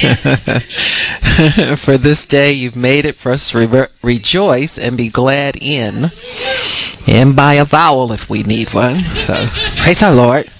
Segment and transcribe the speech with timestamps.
[1.76, 6.10] for this day you've made it for us to re- rejoice and be glad in,
[7.06, 9.04] and by a vowel if we need one.
[9.16, 10.50] So, praise our Lord.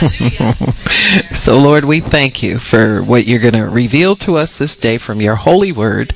[1.32, 4.98] so, Lord, we thank you for what you're going to reveal to us this day
[4.98, 6.14] from your holy word.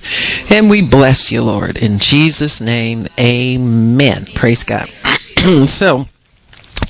[0.50, 1.76] And we bless you, Lord.
[1.78, 4.26] In Jesus' name, amen.
[4.34, 4.90] Praise God.
[5.66, 6.06] so,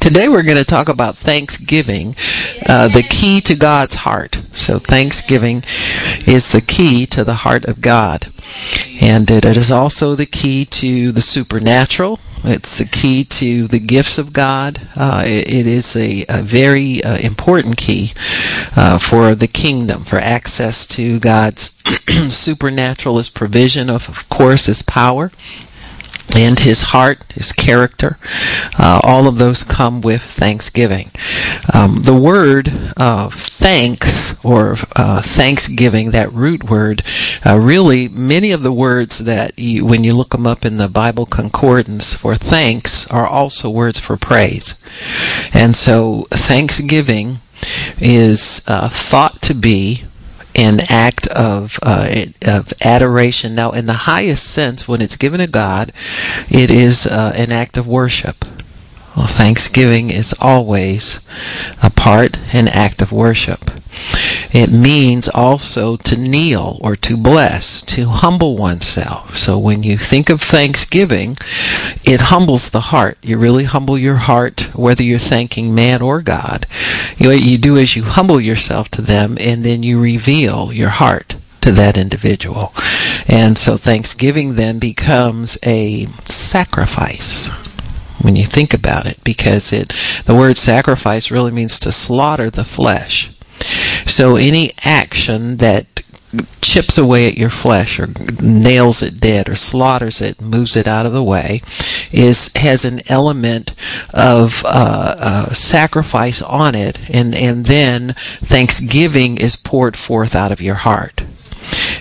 [0.05, 2.15] today we're going to talk about Thanksgiving,
[2.69, 4.39] uh, the key to God's heart.
[4.53, 5.65] So, Thanksgiving
[6.27, 8.27] is the key to the heart of God.
[9.01, 12.21] And it is also the key to the supernatural.
[12.45, 14.87] It's the key to the gifts of God.
[14.95, 18.13] Uh, it, it is a, a very uh, important key
[18.77, 21.81] uh, for the kingdom, for access to God's
[22.29, 25.33] supernatural, His provision of, of course, His power
[26.35, 28.19] and his heart, his character,
[28.79, 31.11] uh, all of those come with thanksgiving.
[31.73, 37.03] Um, the word uh, thanks or uh, thanksgiving, that root word,
[37.47, 40.89] uh, really many of the words that you, when you look them up in the
[40.89, 44.85] Bible concordance for thanks, are also words for praise.
[45.53, 47.39] And so thanksgiving
[48.01, 50.05] is uh, thought to be
[50.55, 53.55] an act of uh, of adoration.
[53.55, 55.93] Now, in the highest sense, when it's given to God,
[56.49, 58.45] it is uh, an act of worship.
[59.17, 61.27] Well, thanksgiving is always
[61.83, 63.71] a part, an act of worship.
[64.53, 69.37] It means also to kneel or to bless, to humble oneself.
[69.37, 71.37] So when you think of thanksgiving,
[72.05, 73.19] it humbles the heart.
[73.23, 76.67] You really humble your heart, whether you're thanking man or God.
[77.19, 80.91] You, what you do is you humble yourself to them and then you reveal your
[80.91, 82.73] heart to that individual.
[83.27, 87.49] And so thanksgiving then becomes a sacrifice
[88.21, 89.93] when you think about it because it
[90.25, 93.34] the word sacrifice really means to slaughter the flesh.
[94.07, 95.87] So any action that
[96.61, 98.09] chips away at your flesh or
[98.43, 101.63] nails it dead or slaughters it, moves it out of the way,
[102.13, 103.73] is has an element
[104.13, 110.61] of uh, uh, sacrifice on it, and and then thanksgiving is poured forth out of
[110.61, 111.23] your heart.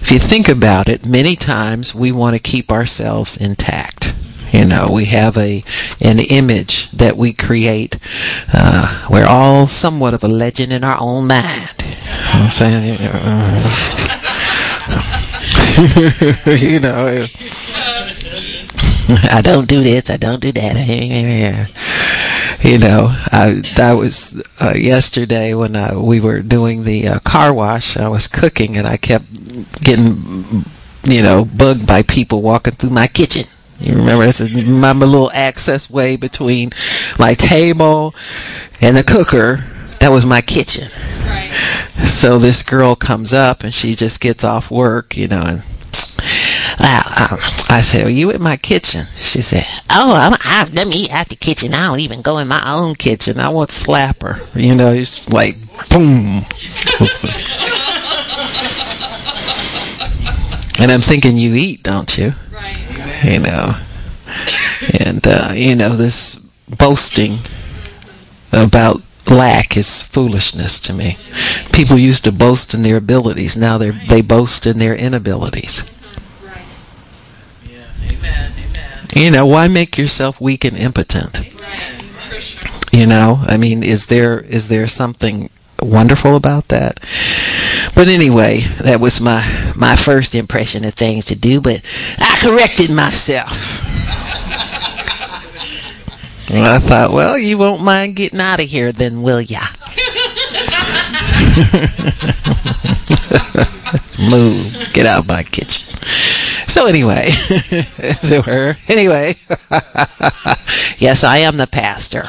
[0.02, 4.14] If you think about it, many times we want to keep ourselves intact.
[4.52, 5.64] You know, we have a
[6.02, 7.98] an image that we create.
[8.54, 11.83] Uh, we're all somewhat of a legend in our own mind.
[12.34, 12.84] I'm saying,
[16.60, 17.26] you know,
[19.32, 21.70] I don't do this, I don't do that.
[22.62, 27.54] You know, I that was uh, yesterday when I, we were doing the uh, car
[27.54, 27.98] wash.
[27.98, 29.26] I was cooking and I kept
[29.82, 30.64] getting,
[31.04, 33.44] you know, bugged by people walking through my kitchen.
[33.82, 36.70] You remember, it's my little access way between
[37.20, 38.16] my table
[38.80, 39.66] and the cooker.
[40.04, 40.90] That was my kitchen.
[41.26, 41.50] Right.
[42.06, 45.64] So this girl comes up and she just gets off work, you know, and
[46.78, 47.38] I,
[47.70, 51.04] I, I said, "Are you in my kitchen?" She said, "Oh, I'm, I, let me
[51.04, 51.74] eat at the kitchen.
[51.74, 53.40] I don't even go in my own kitchen.
[53.40, 54.42] I want slap her.
[54.56, 55.56] You know, it's like
[55.90, 56.42] boom."
[60.82, 62.34] and I'm thinking, you eat, don't you?
[62.54, 62.76] Right.
[63.24, 63.74] You know,
[65.00, 67.38] and uh, you know this boasting
[68.52, 71.18] about lack is foolishness to me.
[71.72, 73.56] People used to boast in their abilities.
[73.58, 75.84] Now they they boast in their inabilities.
[79.16, 81.40] You know, why make yourself weak and impotent?
[82.92, 85.50] You know, I mean, is there is there something
[85.82, 87.00] wonderful about that?
[87.96, 89.42] But anyway, that was my
[89.76, 91.82] my first impression of things to do, but
[92.20, 94.23] I corrected myself.
[96.52, 99.60] And I thought, well, you won't mind getting out of here then, will ya?
[104.20, 104.90] Move.
[104.94, 105.96] Get out of my kitchen.
[106.68, 107.30] So anyway,
[108.22, 109.36] so her anyway,
[110.98, 112.24] yes, I am the pastor.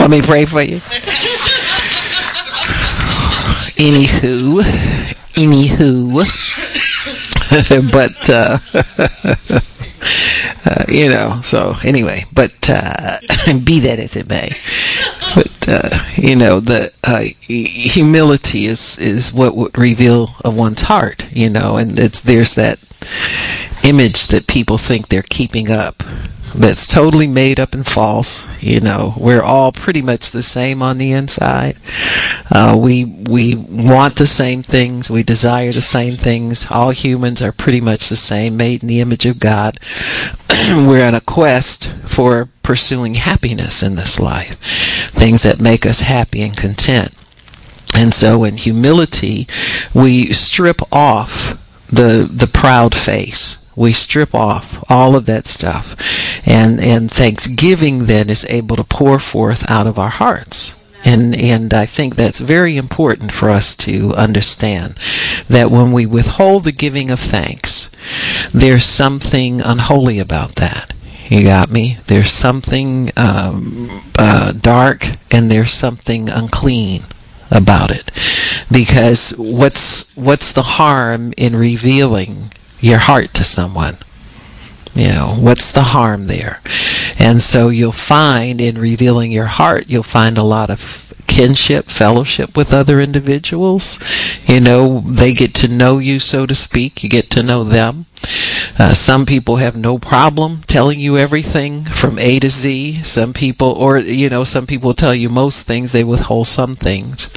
[0.00, 0.80] Let me pray for you.
[3.76, 4.62] Anywho,
[5.34, 6.24] anywho,
[7.92, 8.58] but uh,
[10.66, 11.40] uh, you know.
[11.42, 13.18] So anyway, but uh,
[13.64, 14.50] be that as it may,
[15.34, 21.26] but uh, you know, the uh, humility is is what would reveal of one's heart.
[21.32, 22.78] You know, and it's there's that
[23.84, 26.02] image that people think they're keeping up
[26.54, 28.46] that's totally made up and false.
[28.60, 31.76] You know, we're all pretty much the same on the inside.
[32.50, 35.10] Uh, we we want the same things.
[35.10, 36.70] We desire the same things.
[36.70, 39.78] All humans are pretty much the same, made in the image of God.
[40.70, 44.56] We're on a quest for pursuing happiness in this life,
[45.10, 47.12] things that make us happy and content.
[47.94, 49.46] And so in humility,
[49.92, 53.63] we strip off the the proud face.
[53.76, 55.96] We strip off all of that stuff.
[56.46, 60.80] And and thanksgiving then is able to pour forth out of our hearts.
[61.04, 64.98] And and I think that's very important for us to understand
[65.48, 67.90] that when we withhold the giving of thanks,
[68.52, 70.92] there's something unholy about that.
[71.28, 71.98] You got me?
[72.06, 77.02] There's something um, uh, dark and there's something unclean
[77.50, 78.10] about it
[78.70, 82.52] because what's what's the harm in revealing
[82.84, 83.96] your heart to someone.
[84.94, 86.60] You know what's the harm there?
[87.18, 92.56] And so you'll find in revealing your heart you'll find a lot of kinship fellowship
[92.56, 93.98] with other individuals.
[94.46, 97.02] You know they get to know you so to speak.
[97.02, 98.06] You get to know them.
[98.78, 103.02] Uh, some people have no problem telling you everything from A to Z.
[103.02, 107.30] Some people, or, you know, some people tell you most things, they withhold some things.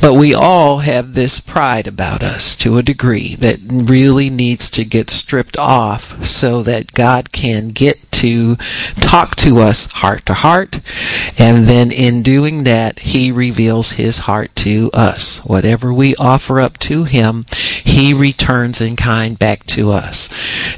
[0.00, 4.84] But we all have this pride about us to a degree that really needs to
[4.84, 8.56] get stripped off so that God can get to
[9.00, 10.80] talk to us heart to heart.
[11.38, 15.44] And then in doing that, He reveals His heart to us.
[15.44, 17.46] Whatever we offer up to Him,
[17.84, 20.28] He returns in kind back to us.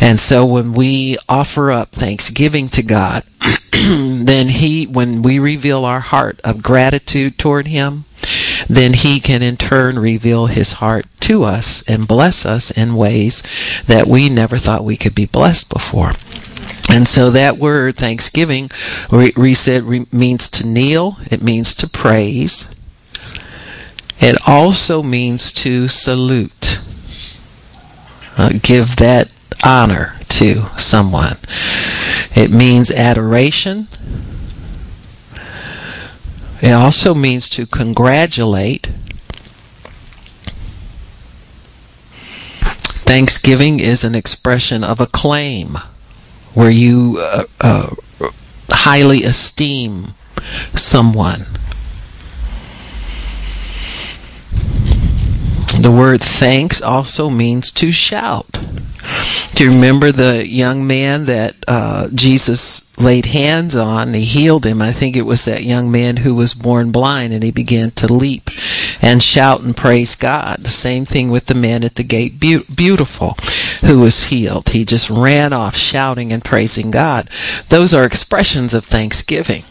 [0.00, 3.24] And so when we offer up thanksgiving to God,
[3.72, 8.04] then He, when we reveal our heart of gratitude toward Him,
[8.68, 13.42] then he can in turn reveal his heart to us and bless us in ways
[13.86, 16.12] that we never thought we could be blessed before.
[16.90, 18.70] And so that word, thanksgiving,
[19.10, 22.74] reset re- means to kneel, it means to praise.
[24.18, 26.80] It also means to salute.
[28.36, 29.32] Uh, give that
[29.64, 31.36] honor to someone.
[32.34, 33.88] It means adoration.
[36.62, 38.88] It also means to congratulate.
[43.06, 45.78] Thanksgiving is an expression of acclaim
[46.54, 47.94] where you uh, uh,
[48.70, 50.14] highly esteem
[50.74, 51.46] someone.
[55.80, 58.46] The word thanks also means to shout.
[59.54, 64.14] Do you remember the young man that uh, Jesus laid hands on?
[64.14, 64.80] He healed him.
[64.80, 68.12] I think it was that young man who was born blind, and he began to
[68.12, 68.50] leap
[69.02, 70.60] and shout and praise God.
[70.60, 73.36] The same thing with the man at the gate, be- beautiful,
[73.82, 74.70] who was healed.
[74.70, 77.28] He just ran off shouting and praising God.
[77.68, 79.64] Those are expressions of thanksgiving.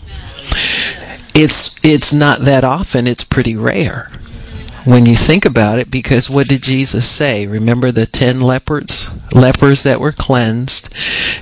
[1.34, 3.07] It's it's not that often.
[3.07, 4.12] It's pretty rare
[4.86, 7.48] when you think about it because what did Jesus say?
[7.48, 10.94] Remember the 10 lepers, lepers that were cleansed?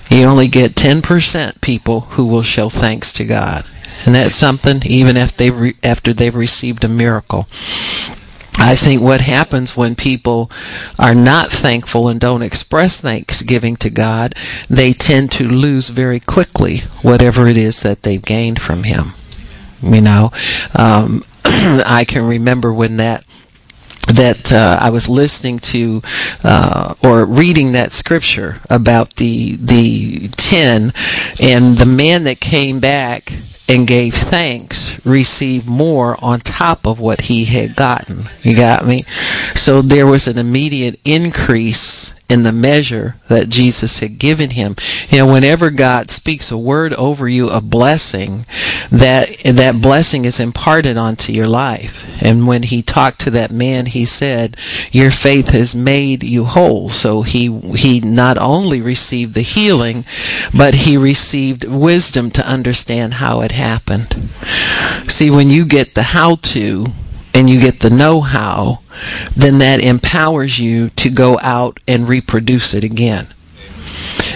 [0.10, 3.66] You only get 10% people who will show thanks to God.
[4.06, 7.48] And that's something even after they've, re- after they've received a miracle.
[8.60, 10.50] I think what happens when people
[10.98, 14.34] are not thankful and don't express thanksgiving to God,
[14.68, 19.14] they tend to lose very quickly whatever it is that they've gained from Him.
[19.82, 20.32] You know,
[20.78, 23.24] um, I can remember when that
[24.08, 26.02] that uh, I was listening to
[26.44, 30.94] uh, or reading that scripture about the the ten
[31.40, 33.34] and the man that came back
[33.70, 38.24] and gave thanks received more on top of what he had gotten.
[38.42, 39.04] You got me?
[39.56, 44.76] So there was an immediate increase in the measure that Jesus had given him.
[45.10, 48.46] You know, whenever God speaks a word over you, a blessing,
[48.92, 52.06] that that blessing is imparted onto your life.
[52.22, 54.58] And when he talked to that man, he said,
[54.92, 60.06] "Your faith has made you whole." So he he not only received the healing,
[60.54, 64.32] but he received wisdom to understand how it happened.
[65.08, 66.88] See, when you get the how to
[67.38, 68.80] and you get the know how,
[69.36, 73.28] then that empowers you to go out and reproduce it again.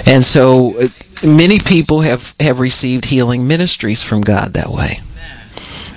[0.05, 0.87] And so uh,
[1.23, 4.99] many people have, have received healing ministries from God that way.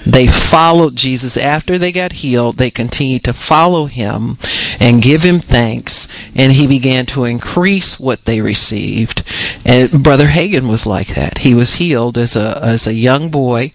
[0.07, 2.57] They followed Jesus after they got healed.
[2.57, 4.39] They continued to follow him
[4.81, 9.23] and give him thanks, and he began to increase what they received.
[9.65, 11.39] And Brother Hagin was like that.
[11.39, 13.73] He was healed as a as a young boy,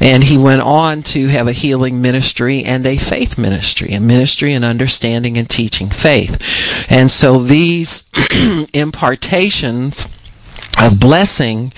[0.00, 4.52] and he went on to have a healing ministry and a faith ministry, a ministry
[4.52, 6.40] in understanding and teaching faith.
[6.90, 8.10] And so these
[8.72, 10.06] impartations
[10.84, 11.72] of blessing,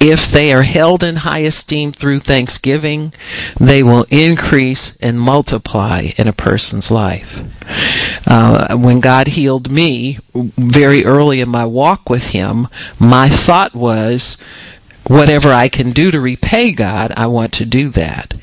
[0.00, 3.12] if they are held in high esteem through thanksgiving,
[3.58, 7.40] they will increase and multiply in a person's life.
[8.26, 14.42] Uh, when God healed me very early in my walk with Him, my thought was,
[15.06, 18.34] whatever I can do to repay God, I want to do that.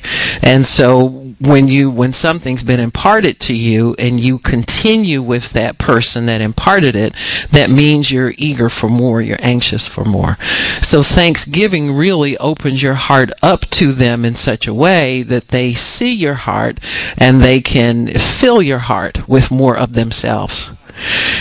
[0.42, 5.78] And so when you when something's been imparted to you and you continue with that
[5.78, 7.14] person that imparted it,
[7.50, 10.36] that means you're eager for more, you're anxious for more.
[10.82, 15.74] So thanksgiving really opens your heart up to them in such a way that they
[15.74, 16.80] see your heart
[17.16, 20.70] and they can fill your heart with more of themselves.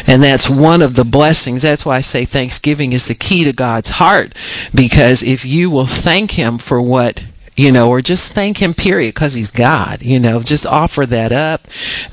[0.06, 1.64] And that's one of the blessings.
[1.64, 4.36] That's why I say thanksgiving is the key to God's heart.
[4.74, 7.24] Because if you will thank Him for what
[7.58, 10.04] you know, or just thank him, period, because he's God.
[10.04, 11.62] You know, just offer that up.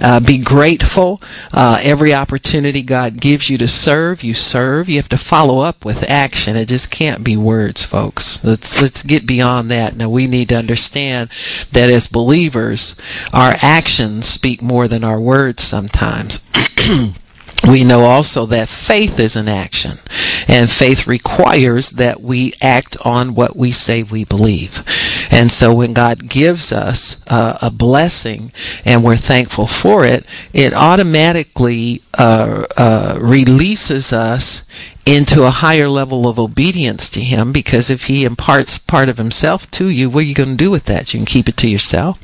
[0.00, 1.20] Uh, be grateful.
[1.52, 4.88] Uh, every opportunity God gives you to serve, you serve.
[4.88, 6.56] You have to follow up with action.
[6.56, 8.42] It just can't be words, folks.
[8.42, 9.96] Let's let's get beyond that.
[9.96, 11.28] Now we need to understand
[11.72, 12.98] that as believers,
[13.32, 16.48] our actions speak more than our words sometimes.
[17.68, 19.98] we know also that faith is an action,
[20.48, 24.82] and faith requires that we act on what we say we believe.
[25.34, 28.52] And so when God gives us uh, a blessing
[28.84, 34.64] and we're thankful for it, it automatically uh, uh, releases us
[35.06, 39.70] into a higher level of obedience to him because if he imparts part of himself
[39.70, 41.12] to you, what are you going to do with that?
[41.12, 42.18] You can keep it to yourself.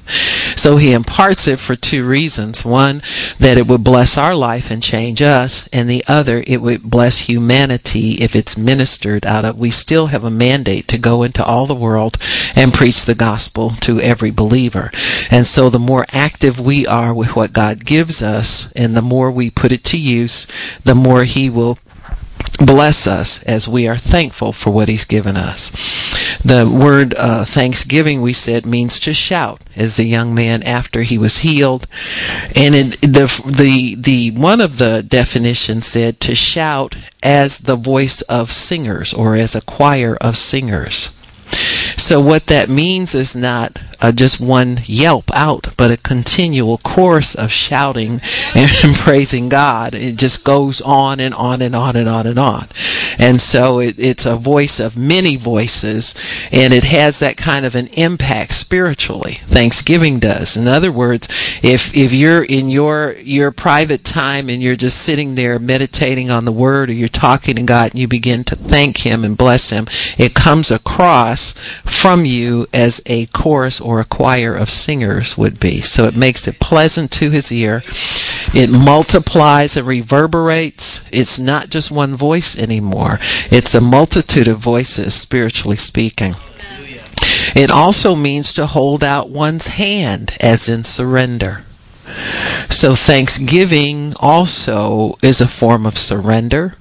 [0.56, 2.64] So he imparts it for two reasons.
[2.64, 3.02] One,
[3.38, 7.18] that it would bless our life and change us, and the other, it would bless
[7.18, 9.58] humanity if it's ministered out of.
[9.58, 12.18] We still have a mandate to go into all the world
[12.54, 14.90] and preach the gospel to every believer.
[15.30, 19.30] And so the more active we are with what God gives us, and the more
[19.30, 20.46] we put it to use,
[20.84, 21.78] the more he will
[22.60, 25.70] bless us as we are thankful for what he's given us.
[26.44, 31.18] The word uh, thanksgiving, we said, means to shout, as the young man after he
[31.18, 31.86] was healed.
[32.54, 38.22] And it, the, the, the, one of the definitions said to shout as the voice
[38.22, 41.16] of singers or as a choir of singers.
[42.00, 47.34] So what that means is not uh, just one yelp out, but a continual course
[47.34, 48.22] of shouting
[48.54, 49.94] and praising God.
[49.94, 52.68] It just goes on and on and on and on and on.
[53.20, 56.14] And so it, it's a voice of many voices,
[56.50, 59.34] and it has that kind of an impact spiritually.
[59.44, 60.56] Thanksgiving does.
[60.56, 61.28] In other words,
[61.62, 66.46] if if you're in your your private time and you're just sitting there meditating on
[66.46, 69.68] the Word, or you're talking to God, and you begin to thank Him and bless
[69.68, 69.86] Him,
[70.16, 71.52] it comes across
[71.84, 75.82] from you as a chorus or a choir of singers would be.
[75.82, 77.82] So it makes it pleasant to His ear.
[78.52, 81.04] It multiplies and reverberates.
[81.12, 83.20] It's not just one voice anymore.
[83.46, 86.34] It's a multitude of voices, spiritually speaking.
[87.54, 91.64] It also means to hold out one's hand, as in surrender.
[92.68, 96.74] So, thanksgiving also is a form of surrender.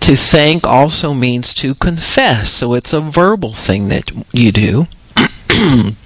[0.00, 4.86] To thank also means to confess, so it's a verbal thing that you do.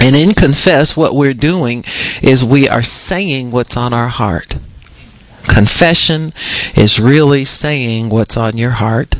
[0.00, 1.84] and in confess, what we're doing
[2.22, 4.56] is we are saying what's on our heart.
[5.44, 6.32] Confession
[6.74, 9.14] is really saying what's on your heart.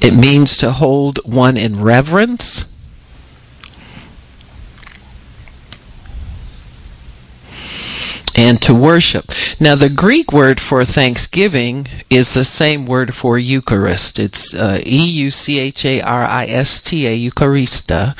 [0.00, 2.73] It means to hold one in reverence.
[8.36, 9.26] And to worship.
[9.60, 14.18] Now, the Greek word for thanksgiving is the same word for Eucharist.
[14.18, 18.14] It's uh, E U C H A R I S T A, Eucharista.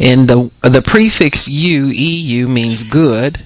[0.00, 3.42] And the, the prefix U, E U, means good,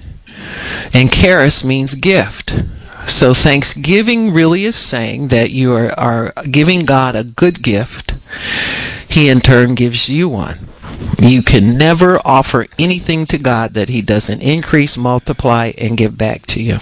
[0.93, 2.63] and charis means gift.
[3.05, 8.13] So thanksgiving really is saying that you are, are giving God a good gift.
[9.09, 10.69] He in turn gives you one.
[11.19, 16.45] You can never offer anything to God that He doesn't increase, multiply, and give back
[16.47, 16.79] to you.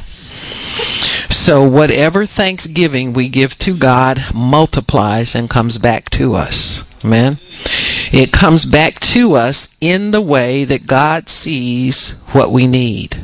[1.29, 6.85] So, whatever thanksgiving we give to God multiplies and comes back to us.
[7.03, 7.39] Amen.
[8.11, 13.17] It comes back to us in the way that God sees what we need.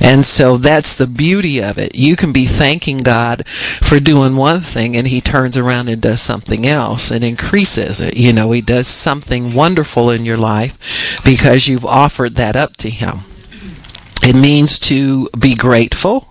[0.00, 1.94] And so that's the beauty of it.
[1.94, 6.20] You can be thanking God for doing one thing and he turns around and does
[6.20, 8.16] something else and increases it.
[8.16, 12.90] You know, he does something wonderful in your life because you've offered that up to
[12.90, 13.20] him.
[14.22, 16.28] It means to be grateful.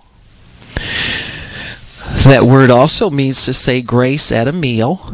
[2.24, 5.14] That word also means to say grace at a meal.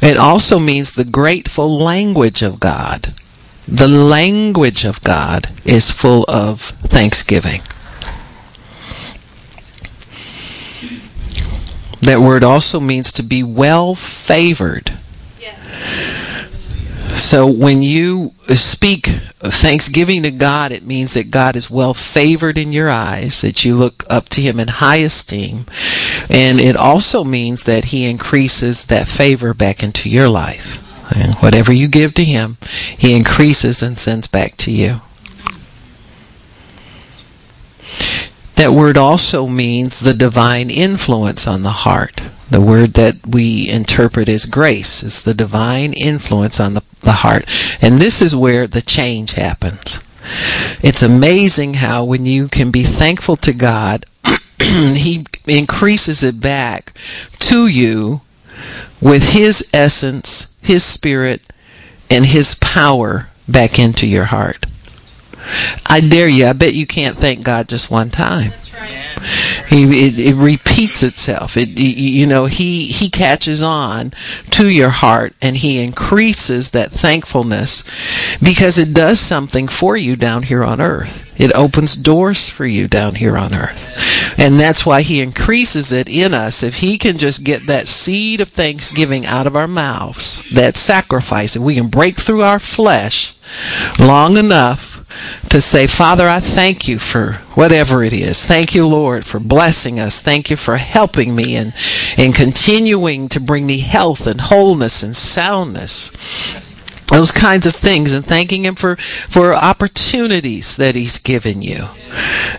[0.00, 3.14] It also means the grateful language of God
[3.66, 7.62] the language of God is full of thanksgiving.
[12.02, 14.98] That word also means to be well favored.
[17.14, 19.06] So when you speak
[19.40, 23.76] thanksgiving to God, it means that God is well favored in your eyes, that you
[23.76, 25.64] look up to Him in high esteem.
[26.28, 30.83] And it also means that He increases that favor back into your life.
[31.14, 32.56] And whatever you give to Him,
[32.96, 35.00] He increases and sends back to you.
[38.56, 42.20] That word also means the divine influence on the heart.
[42.50, 47.46] The word that we interpret as grace is the divine influence on the, the heart.
[47.82, 49.98] And this is where the change happens.
[50.82, 54.06] It's amazing how when you can be thankful to God,
[54.60, 56.92] He increases it back
[57.40, 58.20] to you
[59.00, 61.42] with His essence, His spirit,
[62.10, 64.66] and His power back into your heart.
[65.86, 66.46] I dare you.
[66.46, 68.52] I bet you can't thank God just one time.
[69.68, 71.56] He, it, it, repeats itself.
[71.56, 74.12] It, you know, he he catches on
[74.50, 77.82] to your heart and he increases that thankfulness
[78.42, 81.24] because it does something for you down here on earth.
[81.36, 84.38] It opens doors for you down here on earth.
[84.38, 86.62] And that's why he increases it in us.
[86.62, 91.56] If he can just get that seed of thanksgiving out of our mouths, that sacrifice,
[91.56, 93.34] if we can break through our flesh
[93.98, 94.93] long enough
[95.50, 98.44] to say, Father, I thank you for whatever it is.
[98.44, 100.20] Thank you, Lord, for blessing us.
[100.20, 101.72] Thank you for helping me and,
[102.16, 106.73] and continuing to bring me health and wholeness and soundness
[107.08, 111.86] those kinds of things and thanking him for for opportunities that he's given you.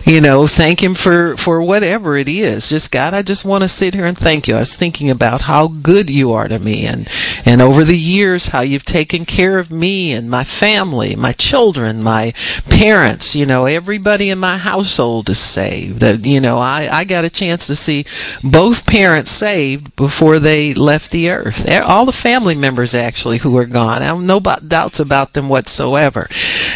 [0.04, 2.68] You know thank him for for whatever it is.
[2.68, 4.54] Just god i just want to sit here and thank you.
[4.54, 7.08] I was thinking about how good you are to me and
[7.44, 12.02] and over the years how you've taken care of me and my family my children
[12.02, 12.32] my
[12.68, 13.34] parents.
[13.34, 16.00] You know everybody in my household is saved.
[16.00, 18.04] That you know i i got a chance to see
[18.44, 21.68] both parents saved before they left the earth.
[21.86, 24.02] All the family members actually who are gone.
[24.02, 26.28] I don't know no doubts about them whatsoever.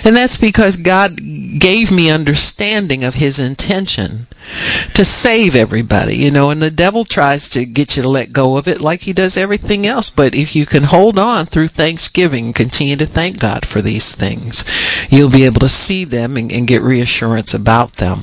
[0.04, 1.16] And that's because God
[1.58, 4.26] gave me understanding of his intention
[4.94, 8.56] to save everybody, you know, and the devil tries to get you to let go
[8.56, 10.10] of it like he does everything else.
[10.10, 14.64] But if you can hold on through Thanksgiving continue to thank God for these things,
[15.10, 18.20] you'll be able to see them and, and get reassurance about them.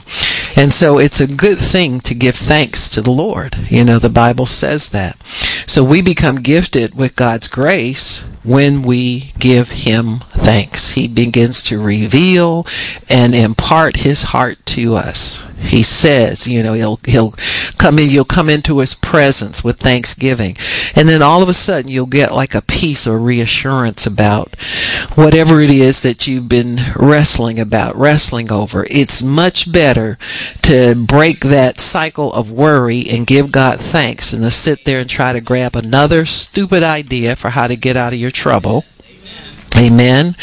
[0.55, 3.55] And so it's a good thing to give thanks to the Lord.
[3.69, 5.21] You know, the Bible says that.
[5.67, 10.91] So we become gifted with God's grace when we give him thanks.
[10.91, 12.65] He begins to reveal
[13.09, 15.45] and impart his heart to us.
[15.59, 17.33] He says, you know, he'll he'll
[17.77, 20.55] come in you'll come into his presence with thanksgiving.
[20.95, 24.55] And then all of a sudden you'll get like a peace or reassurance about
[25.15, 28.85] whatever it is that you've been wrestling about, wrestling over.
[28.89, 30.17] It's much better
[30.63, 35.09] to break that cycle of worry and give God thanks than to sit there and
[35.09, 38.85] try to grab another stupid idea for how to get out of your trouble.
[39.75, 40.35] Amen.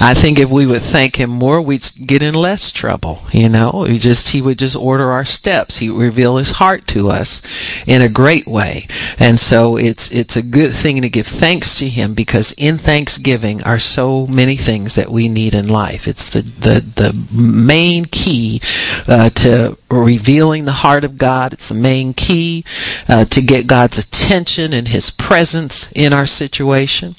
[0.00, 3.22] I think if we would thank him more, we'd get in less trouble.
[3.32, 5.78] You know, he just he would just order our steps.
[5.78, 7.42] He would reveal his heart to us
[7.86, 8.86] in a great way.
[9.18, 13.62] And so it's it's a good thing to give thanks to him because in thanksgiving
[13.64, 16.06] are so many things that we need in life.
[16.06, 18.62] It's the the the main key
[19.06, 21.52] uh, to revealing the heart of God.
[21.52, 22.64] It's the main key
[23.08, 27.16] uh, to get God's attention and His presence in our situation.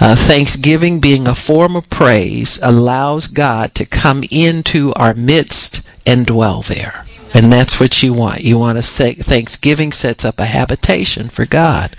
[0.00, 6.26] Uh, thanksgiving, being a form of praise, allows God to come into our midst and
[6.26, 7.04] dwell there.
[7.34, 8.40] And that's what you want.
[8.40, 11.94] You want to say Thanksgiving sets up a habitation for God,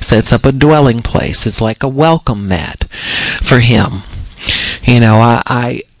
[0.00, 1.46] sets up a dwelling place.
[1.46, 2.84] It's like a welcome mat
[3.42, 4.02] for Him.
[4.82, 5.82] You know, I I,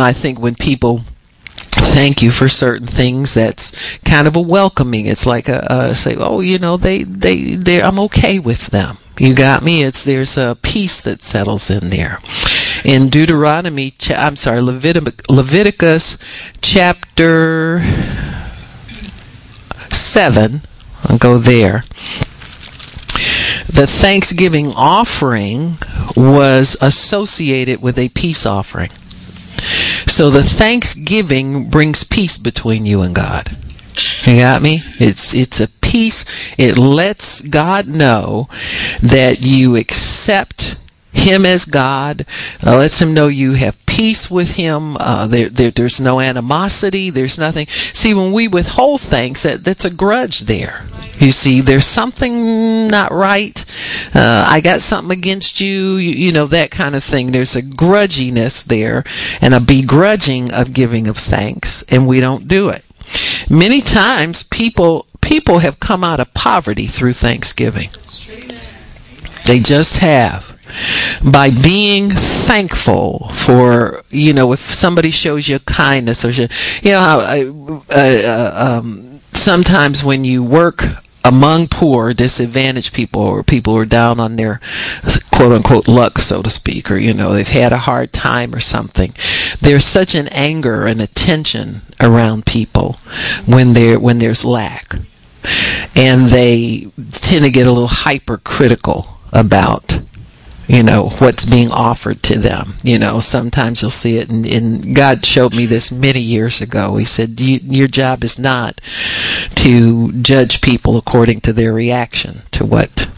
[0.00, 1.02] I think when people
[1.92, 5.06] thank you for certain things that's kind of a welcoming.
[5.06, 8.98] It's like a, a say oh you know they they they I'm okay with them.
[9.18, 9.82] You got me?
[9.82, 12.18] It's there's a peace that settles in there.
[12.84, 16.16] In Deuteronomy I'm sorry Levitic, Leviticus
[16.62, 17.82] chapter
[19.90, 20.62] 7
[21.04, 21.84] I'll go there.
[23.68, 25.76] The thanksgiving offering
[26.16, 28.90] was associated with a peace offering
[30.12, 33.56] so the thanksgiving brings peace between you and God.
[34.24, 34.82] You got me?
[34.98, 36.26] It's it's a peace.
[36.58, 38.50] It lets God know
[39.02, 40.76] that you accept
[41.12, 42.26] him as God.
[42.64, 44.98] Uh, lets him know you have peace with him.
[45.00, 47.08] Uh, there, there, there's no animosity.
[47.08, 47.66] There's nothing.
[47.66, 50.84] See, when we withhold things, that, that's a grudge there.
[51.22, 53.64] You see, there's something not right.
[54.12, 56.10] Uh, I got something against you, you.
[56.10, 57.30] You know, that kind of thing.
[57.30, 59.04] There's a grudginess there
[59.40, 62.84] and a begrudging of giving of thanks, and we don't do it.
[63.48, 67.90] Many times people people have come out of poverty through Thanksgiving.
[69.46, 70.58] They just have
[71.24, 76.48] by being thankful for you know if somebody shows you kindness or you
[76.90, 80.82] know how uh, uh, um, sometimes when you work
[81.24, 84.60] among poor, disadvantaged people, or people who are down on their
[85.30, 88.60] quote unquote luck, so to speak, or you know, they've had a hard time or
[88.60, 89.14] something.
[89.60, 92.98] There's such an anger and a tension around people
[93.46, 94.94] when there when there's lack.
[95.96, 100.00] And they tend to get a little hypercritical about
[100.68, 103.20] you know what's being offered to them you know.
[103.20, 106.96] Sometimes you'll see it and, and god showed me this many years ago.
[106.96, 108.80] He said you, your job is not
[109.56, 113.10] to judge people according to their reaction to what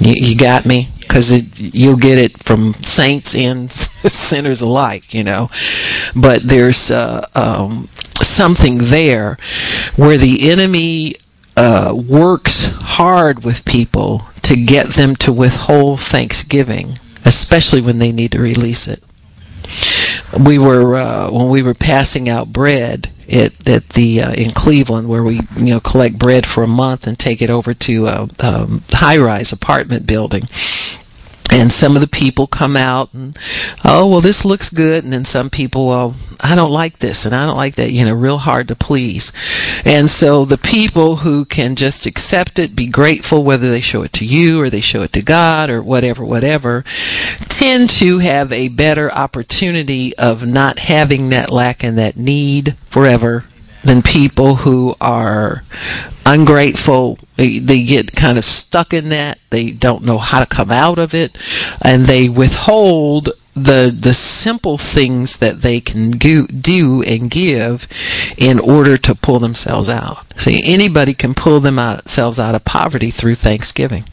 [0.00, 1.30] you, you got me because
[1.74, 5.48] you'll get it from saints and sinners alike you know.
[6.16, 7.88] But there's uh, um,
[8.22, 9.38] something there
[9.96, 11.14] where the enemy
[11.56, 18.32] uh, works hard with people to get them to withhold thanksgiving, especially when they need
[18.32, 19.02] to release it.
[20.44, 25.08] We were uh, when we were passing out bread at, at the uh, in Cleveland,
[25.08, 28.28] where we you know collect bread for a month and take it over to a,
[28.38, 30.44] a high-rise apartment building
[31.52, 33.36] and some of the people come out and
[33.84, 37.34] oh well this looks good and then some people well i don't like this and
[37.34, 39.32] i don't like that you know real hard to please
[39.84, 44.12] and so the people who can just accept it be grateful whether they show it
[44.12, 46.84] to you or they show it to god or whatever whatever
[47.48, 53.44] tend to have a better opportunity of not having that lack and that need forever
[53.82, 55.62] than people who are
[56.26, 57.18] ungrateful.
[57.36, 59.38] They, they get kind of stuck in that.
[59.50, 61.36] They don't know how to come out of it,
[61.82, 67.88] and they withhold the the simple things that they can do, do and give
[68.38, 70.24] in order to pull themselves out.
[70.40, 74.04] See, anybody can pull themselves out of poverty through Thanksgiving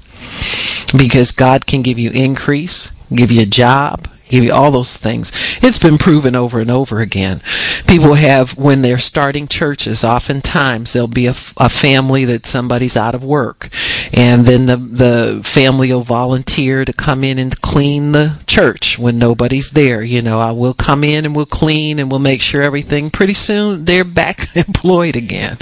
[0.98, 5.32] because God can give you increase, give you a job, give you all those things.
[5.62, 7.42] It's been proven over and over again.
[7.88, 13.16] People have, when they're starting churches, oftentimes there'll be a, a family that somebody's out
[13.16, 13.70] of work.
[14.14, 19.18] And then the, the family will volunteer to come in and clean the church when
[19.18, 20.02] nobody's there.
[20.02, 23.34] You know, I will come in and we'll clean and we'll make sure everything, pretty
[23.34, 25.58] soon they're back employed again.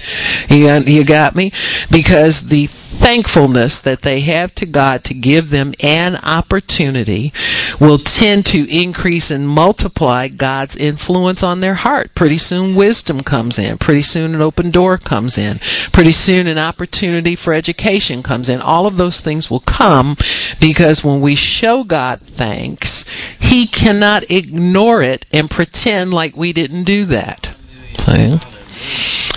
[0.50, 1.52] You, you got me?
[1.92, 7.32] Because the thankfulness that they have to God to give them an opportunity
[7.80, 12.16] will tend to increase and multiply God's influence on their heart.
[12.16, 13.78] Pretty soon wisdom comes in.
[13.78, 15.60] Pretty soon an open door comes in.
[15.92, 18.62] Pretty soon an opportunity for education comes in.
[18.62, 20.18] All of those things will come
[20.60, 23.08] because when we show God thanks,
[23.40, 27.54] He cannot ignore it and pretend like we didn't do that.
[28.00, 28.55] See?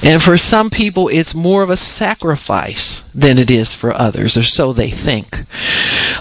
[0.02, 4.44] And for some people, it's more of a sacrifice than it is for others, or
[4.44, 5.44] so they think.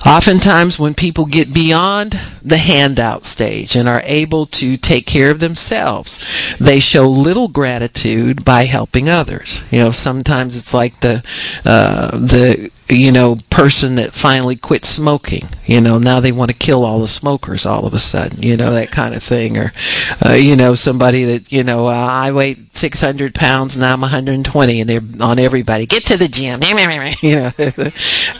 [0.06, 5.40] Oftentimes, when people get beyond the handout stage and are able to take care of
[5.40, 6.20] themselves,
[6.60, 9.62] they show little gratitude by helping others.
[9.70, 11.24] You know, sometimes it's like the
[11.64, 15.48] uh, the you know, person that finally quit smoking.
[15.66, 18.56] You know, now they want to kill all the smokers all of a sudden, you
[18.56, 19.58] know, that kind of thing.
[19.58, 19.74] Or,
[20.26, 24.82] uh, you know, somebody that, you know, uh, I weigh 600 pounds, now I'm 120,
[24.82, 26.62] and they're on everybody, get to the gym,
[27.22, 27.52] you know,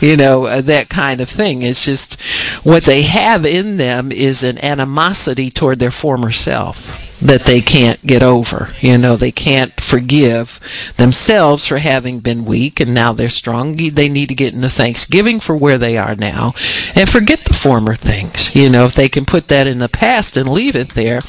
[0.00, 1.62] you know, uh, that kind of thing.
[1.62, 2.20] It's just
[2.64, 8.04] what they have in them is an animosity toward their former self that they can't
[8.06, 8.70] get over.
[8.80, 10.60] You know, they can't forgive
[10.96, 13.76] themselves for having been weak and now they're strong.
[13.76, 16.52] They need to get into thanksgiving for where they are now
[16.94, 18.54] and forget the former things.
[18.54, 21.20] You know, if they can put that in the past and leave it there,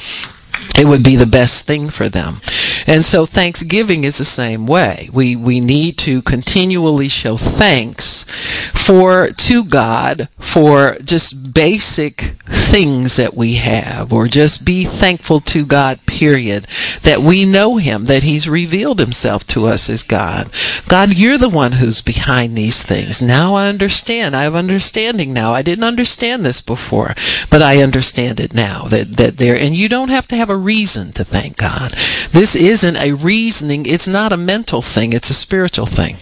[0.78, 2.40] it would be the best thing for them.
[2.86, 5.08] And so Thanksgiving is the same way.
[5.12, 8.24] We we need to continually show thanks
[8.72, 15.64] for to God for just basic things that we have or just be thankful to
[15.64, 16.66] God period
[17.02, 20.50] that we know him that he's revealed himself to us as God.
[20.88, 23.20] God, you're the one who's behind these things.
[23.22, 24.34] Now I understand.
[24.34, 25.52] I have understanding now.
[25.52, 27.14] I didn't understand this before,
[27.50, 30.56] but I understand it now that that there and you don't have to have a
[30.60, 31.92] reason to thank God.
[32.32, 36.16] This isn't a reasoning, it's not a mental thing, it's a spiritual thing.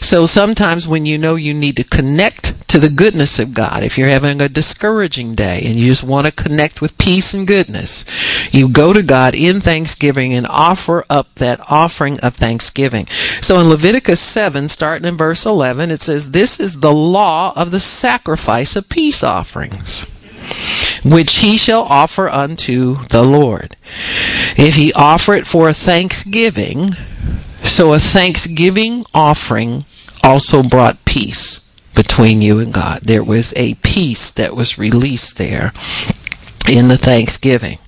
[0.00, 3.96] So sometimes when you know you need to connect to the goodness of God, if
[3.96, 8.04] you're having a discouraging day and you just want to connect with peace and goodness,
[8.52, 13.06] you go to God in thanksgiving and offer up that offering of thanksgiving.
[13.40, 17.70] So in Leviticus 7, starting in verse 11, it says, This is the law of
[17.70, 20.06] the sacrifice of peace offerings
[21.04, 23.76] which he shall offer unto the Lord.
[24.56, 26.90] If he offer it for a thanksgiving,
[27.64, 29.84] So a thanksgiving offering
[30.22, 33.00] also brought peace between you and God.
[33.02, 35.72] There was a peace that was released there
[36.68, 37.78] in the thanksgiving.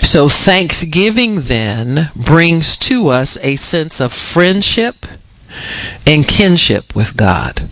[0.00, 5.06] So thanksgiving then brings to us a sense of friendship
[6.06, 7.68] and kinship with God.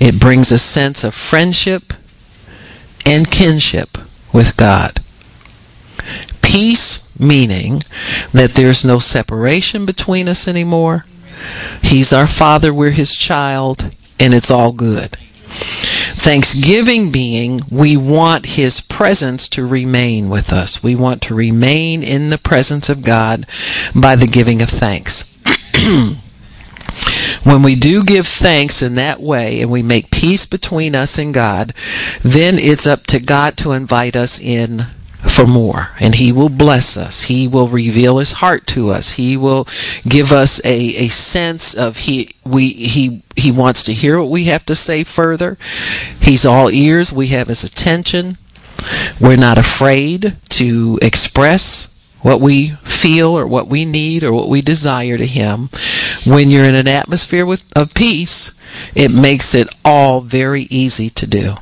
[0.00, 1.92] It brings a sense of friendship
[3.06, 3.96] and kinship
[4.32, 5.00] with God.
[6.42, 7.80] Peace meaning
[8.32, 11.06] that there's no separation between us anymore.
[11.82, 15.16] He's our father, we're his child, and it's all good.
[16.18, 20.82] Thanksgiving being we want his presence to remain with us.
[20.82, 23.46] We want to remain in the presence of God
[23.94, 25.32] by the giving of thanks.
[27.42, 31.32] when we do give thanks in that way and we make peace between us and
[31.32, 31.74] God,
[32.22, 34.86] then it's up to God to invite us in
[35.28, 35.90] for more.
[36.00, 37.22] And he will bless us.
[37.22, 39.12] He will reveal his heart to us.
[39.12, 39.66] He will
[40.08, 44.44] give us a, a sense of he we he he wants to hear what we
[44.44, 45.58] have to say further.
[46.20, 47.12] He's all ears.
[47.12, 48.38] We have his attention.
[49.20, 54.60] We're not afraid to express what we feel or what we need or what we
[54.60, 55.70] desire to him
[56.26, 58.58] when you're in an atmosphere with, of peace
[58.94, 61.54] it makes it all very easy to do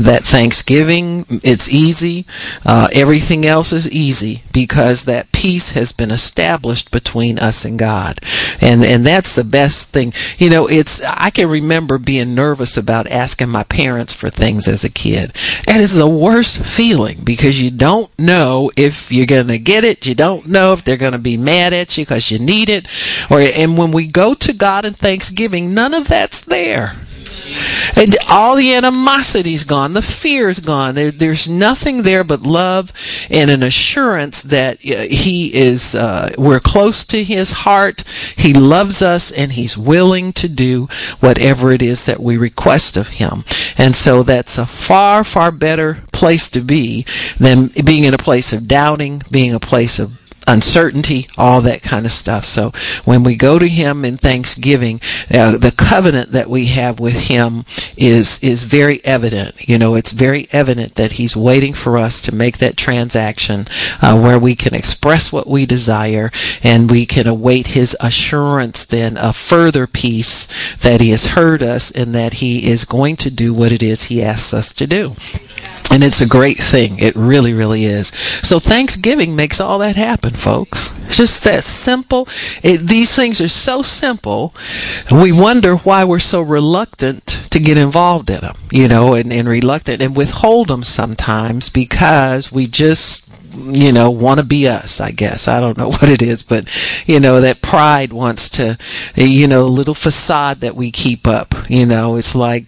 [0.00, 2.26] that Thanksgiving, it's easy.
[2.64, 8.18] Uh, everything else is easy because that peace has been established between us and God,
[8.60, 10.12] and and that's the best thing.
[10.38, 14.82] You know, it's I can remember being nervous about asking my parents for things as
[14.82, 15.32] a kid,
[15.66, 20.06] and it's the worst feeling because you don't know if you're to get it.
[20.06, 22.86] You don't know if they're to be mad at you because you need it,
[23.30, 26.96] or and when we go to God in Thanksgiving, none of that's there.
[27.96, 30.94] And all the animosity's gone, the fear's gone.
[30.94, 32.92] There, there's nothing there but love
[33.30, 38.02] and an assurance that uh, He is, uh, we're close to His heart.
[38.36, 40.88] He loves us and He's willing to do
[41.20, 43.44] whatever it is that we request of Him.
[43.76, 47.04] And so that's a far, far better place to be
[47.38, 52.06] than being in a place of doubting, being a place of uncertainty, all that kind
[52.06, 52.44] of stuff.
[52.44, 52.72] So
[53.04, 55.00] when we go to Him in thanksgiving,
[55.32, 57.64] uh, the covenant that we have with Him
[57.96, 59.68] is is very evident.
[59.68, 63.64] You know, it's very evident that He's waiting for us to make that transaction
[64.00, 66.30] uh, where we can express what we desire
[66.62, 70.46] and we can await His assurance then of further peace
[70.78, 74.04] that He has heard us and that He is going to do what it is
[74.04, 75.14] He asks us to do.
[75.90, 76.98] And it's a great thing.
[76.98, 78.08] It really, really is.
[78.08, 80.98] So Thanksgiving makes all that happen, folks.
[81.06, 82.28] It's just that simple.
[82.62, 84.54] It, these things are so simple.
[85.10, 89.48] We wonder why we're so reluctant to get involved in them, you know, and, and
[89.48, 95.10] reluctant and withhold them sometimes because we just you know, want to be us, I
[95.10, 95.48] guess.
[95.48, 96.68] I don't know what it is, but,
[97.06, 98.78] you know, that pride wants to,
[99.14, 101.54] you know, little facade that we keep up.
[101.68, 102.66] You know, it's like,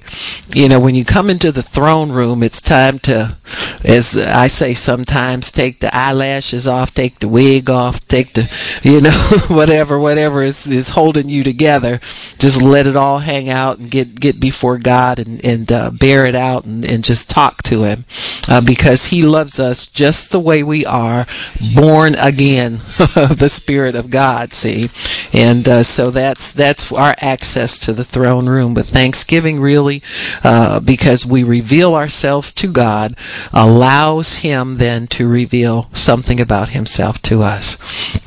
[0.55, 3.37] you know, when you come into the throne room, it's time to,
[3.85, 8.51] as I say sometimes, take the eyelashes off, take the wig off, take the,
[8.83, 9.11] you know,
[9.55, 11.99] whatever, whatever is, is holding you together.
[12.39, 16.27] Just let it all hang out and get, get before God and, and, uh, bear
[16.27, 18.05] it out and, and just talk to Him,
[18.49, 21.27] uh, because He loves us just the way we are
[21.75, 22.75] born again
[23.17, 24.53] of the Spirit of God.
[24.53, 24.89] See,
[25.33, 28.75] and uh, so that's that's our access to the throne room.
[28.75, 30.03] But Thanksgiving really,
[30.43, 33.17] uh, because we reveal ourselves to God,
[33.53, 38.21] allows Him then to reveal something about Himself to us.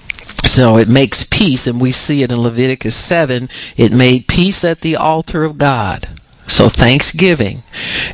[0.45, 3.49] So it makes peace, and we see it in Leviticus 7.
[3.75, 6.07] It made peace at the altar of God.
[6.47, 7.63] So thanksgiving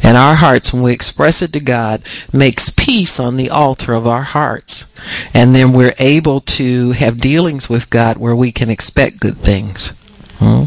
[0.03, 4.07] in our hearts, when we express it to God, makes peace on the altar of
[4.07, 4.93] our hearts.
[5.33, 9.99] And then we're able to have dealings with God where we can expect good things.
[10.39, 10.65] Hmm?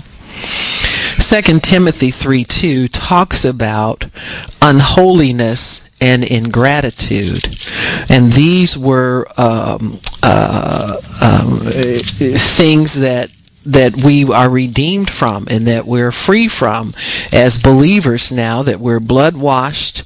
[1.19, 4.07] 2 Timothy 3 2 talks about
[4.63, 7.57] unholiness and ingratitude.
[8.09, 13.31] And these were um, uh, um, things that
[13.67, 16.93] that we are redeemed from and that we're free from
[17.33, 20.05] as believers now that we're blood washed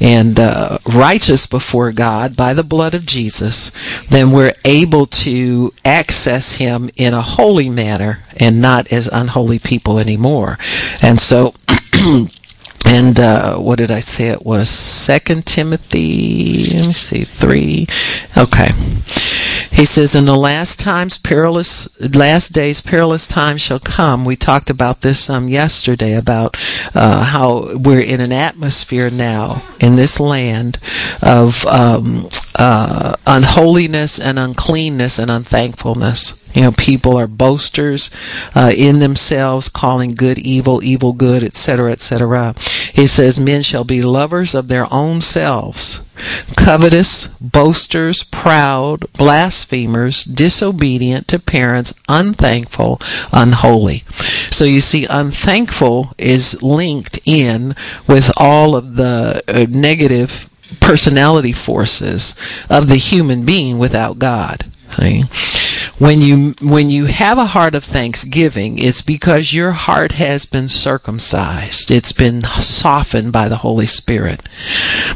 [0.00, 3.70] and uh, righteous before God by the blood of Jesus,
[4.08, 9.98] then we're able to access Him in a holy manner and not as unholy people
[9.98, 10.58] anymore.
[11.00, 11.54] And so.
[12.86, 14.68] and uh, what did I say it was?
[14.68, 16.64] Second Timothy.
[16.74, 17.86] Let me see, three.
[18.36, 18.70] Okay.
[19.70, 24.70] He says, "In the last times, perilous last days, perilous times shall come." We talked
[24.70, 26.56] about this um, yesterday about
[26.94, 30.78] uh, how we're in an atmosphere now in this land
[31.22, 36.38] of um, uh, unholiness and uncleanness and unthankfulness.
[36.54, 38.10] You know, people are boasters
[38.54, 42.54] uh, in themselves, calling good evil, evil good, etc., etc.
[42.92, 46.00] He says, Men shall be lovers of their own selves,
[46.56, 53.00] covetous, boasters, proud, blasphemers, disobedient to parents, unthankful,
[53.32, 54.04] unholy.
[54.50, 57.74] So you see, unthankful is linked in
[58.06, 60.48] with all of the uh, negative
[60.80, 62.34] personality forces
[62.70, 64.66] of the human being without God.
[64.96, 65.24] See?
[65.98, 70.68] When you when you have a heart of thanksgiving it's because your heart has been
[70.68, 71.90] circumcised.
[71.90, 74.48] It's been softened by the holy spirit.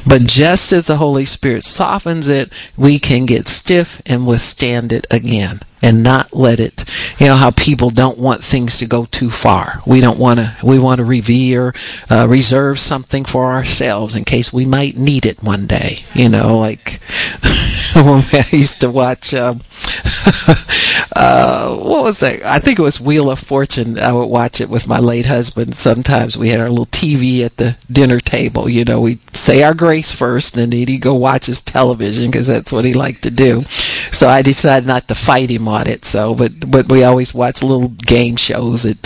[0.07, 5.07] But just as the holy spirit softens it we can get stiff and withstand it
[5.11, 6.84] again and not let it
[7.18, 10.56] you know how people don't want things to go too far we don't want to
[10.62, 11.74] we want to revere
[12.10, 16.58] uh, reserve something for ourselves in case we might need it one day you know
[16.58, 17.00] like
[17.98, 19.62] I used to watch um,
[21.16, 22.42] uh, what was that?
[22.44, 23.98] I think it was Wheel of Fortune.
[23.98, 25.74] I would watch it with my late husband.
[25.76, 28.68] Sometimes we had our little TV at the dinner table.
[28.68, 32.46] You know, we'd say our grace first, and then he'd go watch his television because
[32.46, 33.64] that's what he liked to do.
[34.12, 36.04] So I decided not to fight him on it.
[36.04, 38.98] So, but but we always watch little game shows at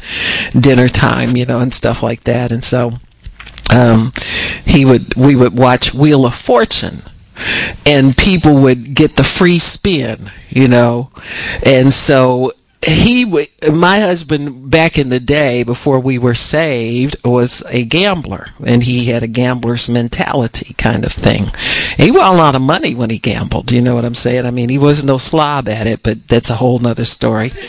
[0.58, 2.52] dinner time, you know, and stuff like that.
[2.52, 2.92] And so
[3.72, 4.12] um,
[4.66, 7.02] he would we would watch Wheel of Fortune
[7.86, 11.10] and people would get the free spin, you know.
[11.64, 12.52] And so
[12.86, 13.26] he
[13.70, 19.06] my husband back in the day before we were saved was a gambler and he
[19.06, 21.50] had a gambler's mentality kind of thing.
[21.96, 24.46] He won a lot of money when he gambled you know what i'm saying?
[24.46, 27.52] I mean he wasn't no slob at it but that's a whole nother story.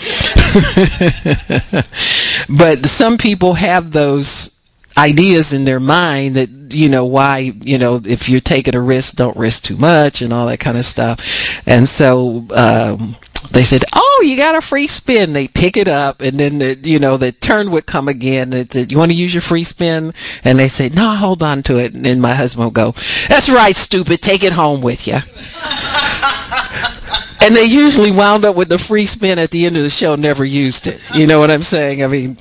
[2.50, 4.61] But some people have those
[4.97, 9.15] ideas in their mind that you know why you know if you're taking a risk
[9.15, 11.19] don't risk too much and all that kind of stuff.
[11.65, 13.15] And so um
[13.51, 15.34] they said oh you got a free spin.
[15.34, 18.71] They pick it up and then the, you know the turn would come again and
[18.71, 20.13] said, you want to use your free spin?
[20.43, 21.93] And they said no hold on to it.
[21.93, 22.91] And then my husband would go
[23.27, 24.21] that's right stupid.
[24.21, 25.15] Take it home with you
[27.41, 30.15] and they usually wound up with the free spin at the end of the show
[30.15, 31.01] never used it.
[31.13, 32.04] You know what i'm saying?
[32.04, 32.38] I mean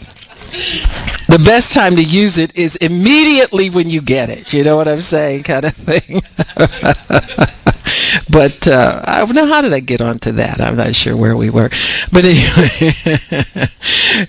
[1.31, 4.53] the best time to use it is immediately when you get it.
[4.53, 6.23] You know what I'm saying, kind of thing.
[8.31, 10.61] but uh, I don't know how did I get onto that.
[10.61, 11.71] I'm not sure where we were,
[12.12, 13.69] but anyway,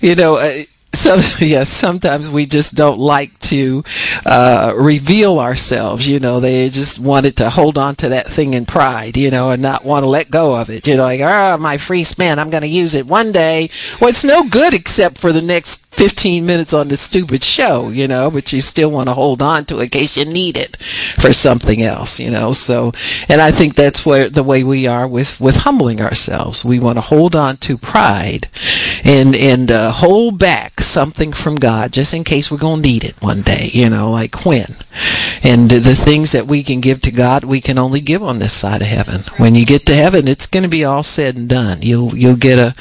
[0.00, 0.36] you know.
[0.36, 0.62] Uh,
[0.94, 3.82] so yes, sometimes we just don't like to
[4.26, 6.06] uh, reveal ourselves.
[6.06, 9.50] You know, they just wanted to hold on to that thing in pride, you know,
[9.50, 10.86] and not want to let go of it.
[10.86, 13.70] You know, like, ah, oh, my free spin, I'm going to use it one day.
[14.00, 18.08] Well, it's no good except for the next 15 minutes on this stupid show, you
[18.08, 20.76] know, but you still want to hold on to it in case you need it
[21.20, 22.52] for something else, you know.
[22.52, 22.92] So,
[23.28, 26.64] and I think that's where the way we are with with humbling ourselves.
[26.64, 28.48] We want to hold on to pride
[29.04, 33.04] and and uh, hold back something from God just in case we're going to need
[33.04, 34.74] it one day, you know, like when.
[35.44, 38.52] And the things that we can give to God, we can only give on this
[38.52, 39.22] side of heaven.
[39.36, 41.82] When you get to heaven, it's going to be all said and done.
[41.82, 42.74] You'll you'll get a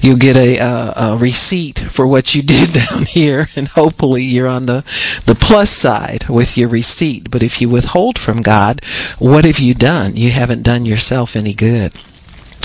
[0.00, 4.48] you'll get a, a, a receipt for what you did down here, and hopefully you're
[4.48, 4.84] on the,
[5.26, 7.30] the plus side with your receipt.
[7.30, 8.84] But if you withhold from God,
[9.18, 10.16] what have you done?
[10.16, 11.92] You haven't done yourself any good.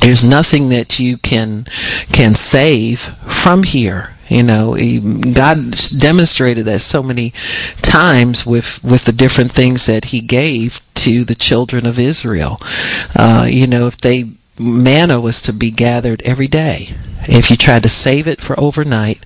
[0.02, 1.66] There's nothing that you can
[2.14, 4.16] can save from here.
[4.30, 4.76] You know,
[5.34, 5.58] God
[5.98, 7.34] demonstrated that so many
[7.82, 12.62] times with with the different things that He gave to the children of Israel.
[13.16, 16.94] Uh, you know, if they manna was to be gathered every day.
[17.28, 19.26] If you tried to save it for overnight,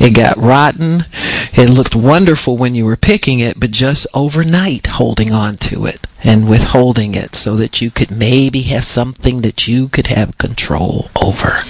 [0.00, 1.04] it got rotten.
[1.52, 6.07] It looked wonderful when you were picking it, but just overnight holding on to it
[6.24, 11.10] and withholding it so that you could maybe have something that you could have control
[11.20, 11.60] over.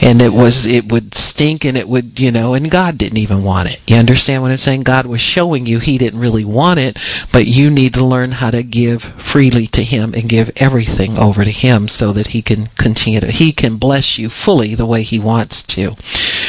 [0.00, 3.42] And it was, it would stink and it would, you know, and God didn't even
[3.42, 3.80] want it.
[3.86, 4.82] You understand what I'm saying?
[4.82, 6.98] God was showing you He didn't really want it,
[7.32, 11.44] but you need to learn how to give freely to Him and give everything over
[11.44, 15.02] to Him so that He can continue to, He can bless you fully the way
[15.02, 15.96] He wants to.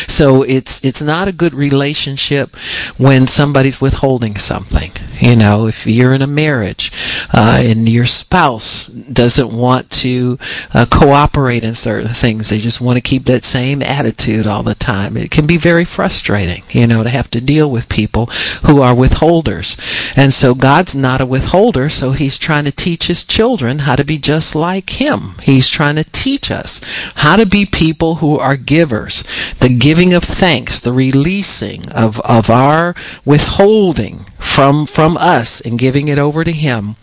[0.08, 2.55] So it's it's not a good relationship
[2.97, 4.91] when somebody's withholding something.
[5.19, 6.91] You know, if you're in a marriage
[7.34, 10.37] uh, and your spouse doesn't want to
[10.73, 14.75] uh, cooperate in certain things, they just want to keep that same attitude all the
[14.75, 15.15] time.
[15.15, 18.25] It can be very frustrating, you know, to have to deal with people
[18.65, 19.77] who are withholders.
[20.15, 24.04] And so God's not a withholder, so He's trying to teach His children how to
[24.04, 25.35] be just like Him.
[25.41, 26.81] He's trying to teach us
[27.15, 29.23] how to be people who are givers.
[29.60, 36.08] The giving of thanks, the releasing of, of our withholding from, from us and giving
[36.08, 36.96] it over to Him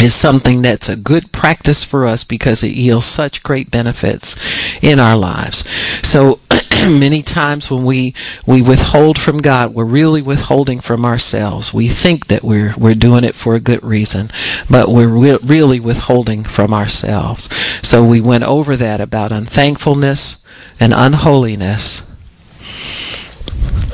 [0.00, 5.00] is something that's a good practice for us because it yields such great benefits in
[5.00, 5.68] our lives.
[6.06, 6.38] So
[6.86, 8.14] many times when we
[8.46, 11.74] we withhold from God, we're really withholding from ourselves.
[11.74, 14.30] We think that we're we're doing it for a good reason,
[14.70, 17.52] but we're re- really withholding from ourselves.
[17.82, 20.44] So we went over that about unthankfulness
[20.78, 22.08] and unholiness.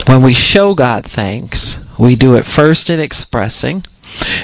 [0.07, 3.85] When we show God thanks, we do it first in expressing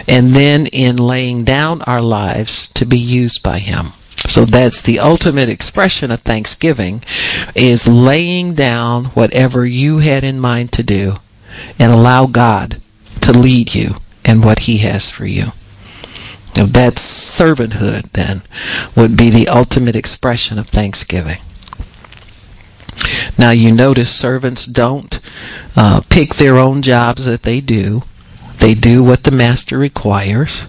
[0.07, 3.93] and then in laying down our lives to be used by him.
[4.27, 7.03] So that's the ultimate expression of thanksgiving
[7.55, 11.17] is laying down whatever you had in mind to do
[11.79, 12.81] and allow God
[13.21, 15.49] to lead you in what he has for you.
[16.57, 18.43] Now that's servanthood then
[18.97, 21.39] would be the ultimate expression of thanksgiving.
[23.39, 25.21] Now you notice servants don't
[25.77, 28.03] uh, pick their own jobs that they do.
[28.59, 30.67] They do what the master requires.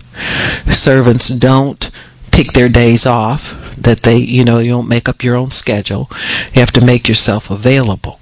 [0.71, 1.89] Servants don't
[2.31, 6.09] pick their days off that they you know you don't make up your own schedule.
[6.53, 8.19] You have to make yourself available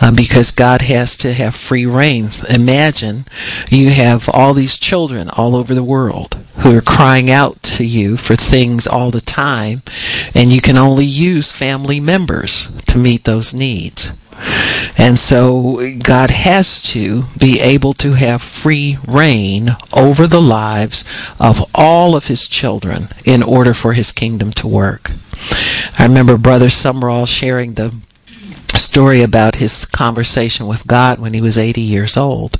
[0.00, 2.30] um, because god has to have free rein.
[2.50, 3.24] Imagine
[3.70, 8.16] you have all these children all over the world who are crying out to you
[8.16, 9.82] for things all the time
[10.34, 14.16] and you can only use family members to meet those needs
[14.98, 21.04] and so God has to be able to have free rein over the lives
[21.38, 25.12] of all of his children in order for his kingdom to work.
[25.98, 27.94] I remember Brother Sumrall sharing the
[28.76, 32.58] story about his conversation with God when he was 80 years old.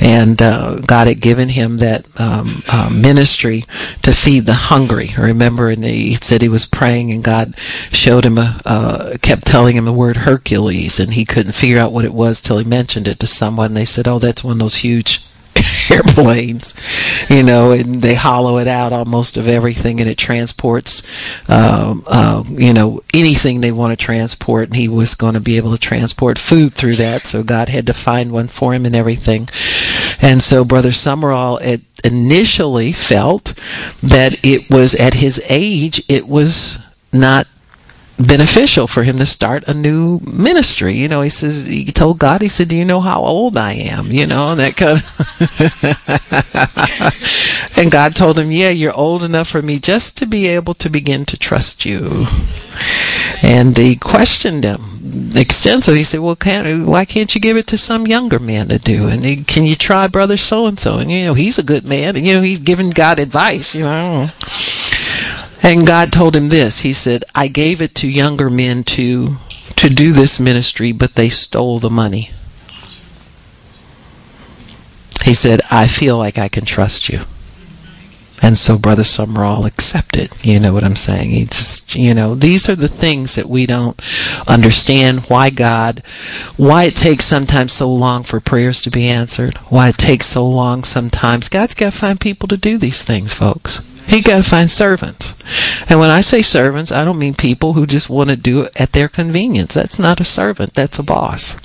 [0.00, 3.64] And uh, God had given him that um, uh, ministry
[4.02, 5.10] to feed the hungry.
[5.16, 7.56] I Remember, and he said he was praying, and God
[7.92, 11.92] showed him a, uh, kept telling him the word Hercules, and he couldn't figure out
[11.92, 13.74] what it was till he mentioned it to someone.
[13.74, 15.24] They said, "Oh, that's one of those huge
[15.90, 16.74] airplanes,
[17.28, 21.02] you know, and they hollow it out almost of everything, and it transports,
[21.48, 24.68] uh, you know, anything they want to transport.
[24.68, 27.86] And he was going to be able to transport food through that, so God had
[27.86, 29.48] to find one for him and everything.
[30.22, 33.54] And so Brother Sumrall it initially felt
[34.02, 36.78] that it was at his age, it was
[37.12, 37.46] not
[38.26, 40.94] beneficial for him to start a new ministry.
[40.94, 43.72] You know, he says he told God, he said, "Do you know how old I
[43.72, 45.04] am?" You know, and that kind of.
[47.78, 50.90] and God told him, "Yeah, you're old enough for me just to be able to
[50.90, 52.26] begin to trust you."
[53.42, 56.00] And he questioned him extensively.
[56.00, 59.08] He said, "Well, can't, why can't you give it to some younger man to do?
[59.08, 60.98] And he, can you try brother so and so?
[60.98, 63.74] And you know, he's a good man, and you know, he's giving God advice.
[63.74, 64.30] You know."
[65.62, 66.80] And God told him this.
[66.80, 69.36] He said, I gave it to younger men to
[69.76, 72.30] to do this ministry, but they stole the money.
[75.24, 77.20] He said, I feel like I can trust you.
[78.42, 80.30] And so Brother Sumrall accepted.
[80.42, 81.30] You know what I'm saying?
[81.30, 83.98] He just, you know, these are the things that we don't
[84.48, 86.02] understand why God,
[86.56, 90.46] why it takes sometimes so long for prayers to be answered, why it takes so
[90.46, 91.48] long sometimes.
[91.48, 93.80] God's got to find people to do these things, folks.
[94.10, 95.40] He got to find servants.
[95.88, 98.80] And when I say servants, I don't mean people who just want to do it
[98.80, 99.74] at their convenience.
[99.74, 101.56] That's not a servant, that's a boss.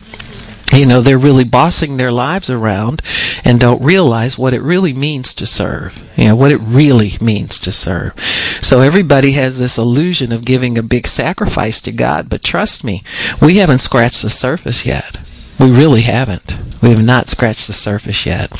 [0.71, 3.01] You know, they're really bossing their lives around
[3.43, 6.01] and don't realize what it really means to serve.
[6.15, 8.19] You know, what it really means to serve.
[8.61, 13.03] So everybody has this illusion of giving a big sacrifice to God, but trust me,
[13.41, 15.17] we haven't scratched the surface yet.
[15.59, 16.57] We really haven't.
[16.85, 18.51] We have not scratched the surface yet.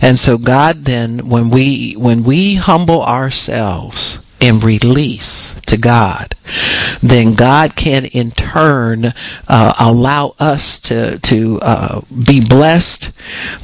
[0.00, 6.34] And so God then when we when we humble ourselves and release to God,
[7.02, 9.12] then God can in turn
[9.48, 13.12] uh, allow us to to uh, be blessed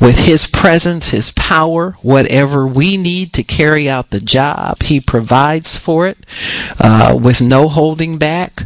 [0.00, 4.82] with His presence, His power, whatever we need to carry out the job.
[4.82, 6.18] He provides for it
[6.78, 8.62] uh, with no holding back,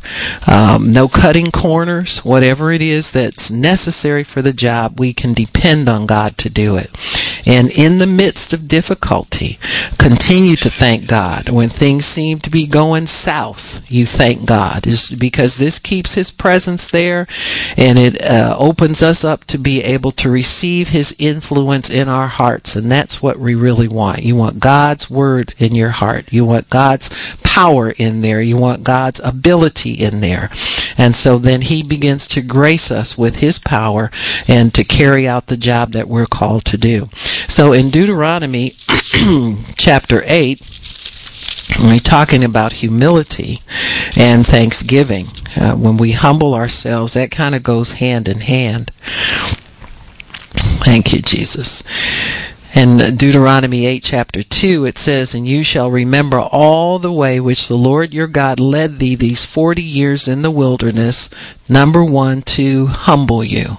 [0.49, 2.25] um, no cutting corners.
[2.25, 6.77] Whatever it is that's necessary for the job, we can depend on God to do
[6.77, 6.91] it.
[7.47, 9.59] And in the midst of difficulty,
[9.99, 11.49] continue to thank God.
[11.49, 14.87] When things seem to be going south, you thank God.
[14.87, 17.27] It's because this keeps His presence there
[17.77, 22.29] and it uh, opens us up to be able to receive His influence in our
[22.29, 22.77] hearts.
[22.77, 24.23] And that's what we really want.
[24.23, 26.33] You want God's Word in your heart.
[26.33, 28.41] You want God's power in there.
[28.41, 30.51] You want God's ability in there.
[30.97, 34.11] And so then He begins to grace us with His power
[34.49, 37.09] and to carry out the job that we're called to do.
[37.49, 38.73] So in Deuteronomy
[39.77, 40.61] chapter 8,
[41.81, 43.61] we're talking about humility
[44.17, 45.27] and thanksgiving.
[45.57, 48.91] Uh, when we humble ourselves, that kind of goes hand in hand.
[50.85, 51.83] Thank you, Jesus.
[52.75, 57.69] In Deuteronomy 8, chapter 2, it says, And you shall remember all the way which
[57.69, 61.31] the Lord your God led thee these forty years in the wilderness.
[61.69, 63.79] Number one, to humble you.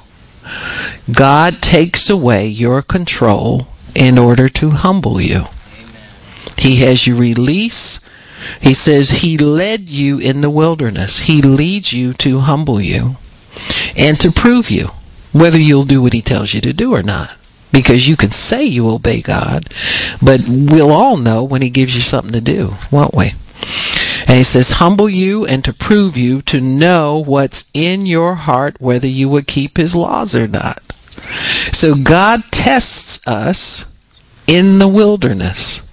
[1.11, 5.45] God takes away your control in order to humble you.
[6.57, 7.99] He has you release.
[8.61, 11.21] He says he led you in the wilderness.
[11.21, 13.17] He leads you to humble you
[13.97, 14.89] and to prove you
[15.31, 17.31] whether you'll do what he tells you to do or not.
[17.71, 19.69] Because you can say you obey God,
[20.21, 23.33] but we'll all know when he gives you something to do, won't we?
[24.27, 28.81] And he says, humble you and to prove you to know what's in your heart,
[28.81, 30.81] whether you would keep his laws or not.
[31.71, 33.85] So God tests us
[34.47, 35.85] in the wilderness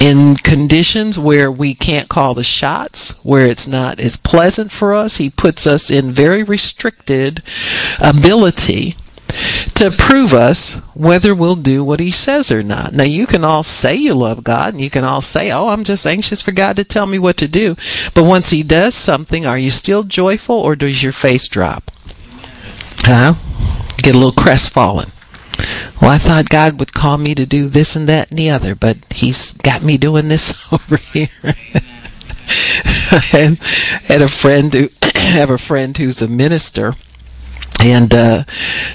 [0.00, 5.18] in conditions where we can't call the shots, where it's not as pleasant for us,
[5.18, 7.40] he puts us in very restricted
[8.00, 8.96] ability
[9.74, 12.92] to prove us whether we'll do what he says or not.
[12.92, 15.84] Now, you can all say you love God, and you can all say, Oh, I'm
[15.84, 17.76] just anxious for God to tell me what to do.
[18.14, 21.90] But once he does something, are you still joyful or does your face drop?
[22.98, 23.34] Huh?
[23.98, 25.10] Get a little crestfallen.
[26.00, 28.74] Well, I thought God would call me to do this and that and the other,
[28.74, 31.28] but He's got me doing this over here.
[33.32, 33.58] and
[34.04, 36.94] had a friend who have a friend who's a minister
[37.80, 38.44] and uh,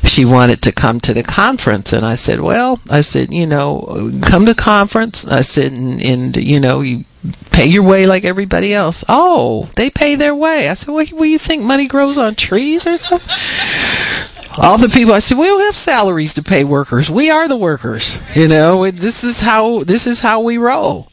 [0.03, 4.11] she wanted to come to the conference and i said well i said you know
[4.21, 7.03] come to conference i said and, and you know you
[7.51, 11.23] pay your way like everybody else oh they pay their way i said what, what
[11.23, 13.27] do you think money grows on trees or something
[14.59, 17.11] all the people I said we don't have salaries to pay workers.
[17.11, 18.19] We are the workers.
[18.35, 21.11] You know, this is how this is how we roll.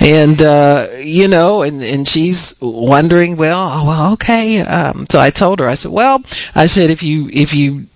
[0.00, 4.60] And uh, you know, and and she's wondering, well, oh, well, okay.
[4.60, 6.22] Um, so I told her, I said, well,
[6.54, 7.86] I said if you if you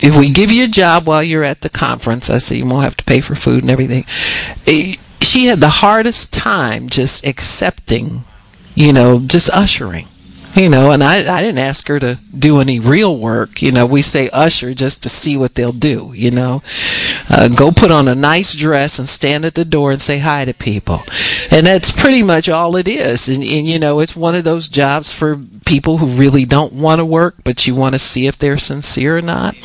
[0.00, 2.84] if we give you a job while you're at the conference, I said you won't
[2.84, 4.04] have to pay for food and everything.
[4.66, 8.24] Eh, she had the hardest time just accepting,
[8.74, 10.08] you know, just ushering
[10.58, 13.62] you know, and I, I didn't ask her to do any real work.
[13.62, 16.62] You know, we say usher just to see what they'll do, you know.
[17.30, 20.44] Uh, go put on a nice dress and stand at the door and say hi
[20.44, 21.04] to people.
[21.50, 23.28] And that's pretty much all it is.
[23.28, 26.98] And, and you know, it's one of those jobs for people who really don't want
[26.98, 29.56] to work, but you want to see if they're sincere or not.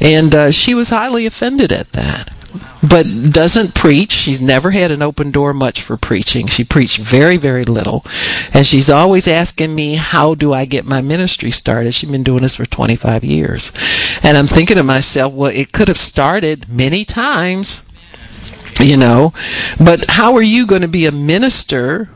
[0.00, 2.35] And uh, she was highly offended at that
[2.82, 4.12] but doesn't preach.
[4.12, 6.46] She's never had an open door much for preaching.
[6.46, 8.04] She preached very, very little.
[8.52, 11.94] And she's always asking me, how do I get my ministry started?
[11.94, 13.72] She's been doing this for 25 years.
[14.22, 17.86] And I'm thinking to myself, well, it could have started many times
[18.80, 19.32] you know.
[19.82, 22.08] But how are you going to be a minister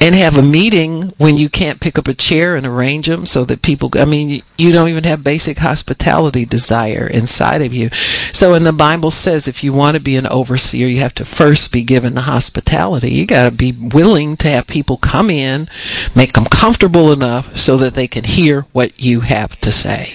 [0.00, 3.44] and have a meeting when you can't pick up a chair and arrange them so
[3.44, 7.88] that people i mean you don't even have basic hospitality desire inside of you?
[8.32, 11.24] So in the bible says if you want to be an overseer you have to
[11.24, 13.10] first be given the hospitality.
[13.10, 15.68] You got to be willing to have people come in
[16.14, 20.14] make them comfortable enough so that they can hear what you have to say.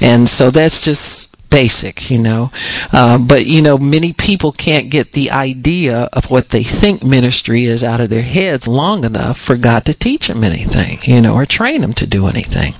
[0.00, 2.50] And so that's just basic, you know.
[2.92, 7.64] Uh, but, you know, many people can't get the idea of what they think ministry
[7.64, 11.34] is out of their heads long enough for God to teach them anything, you know,
[11.34, 12.74] or train them to do anything.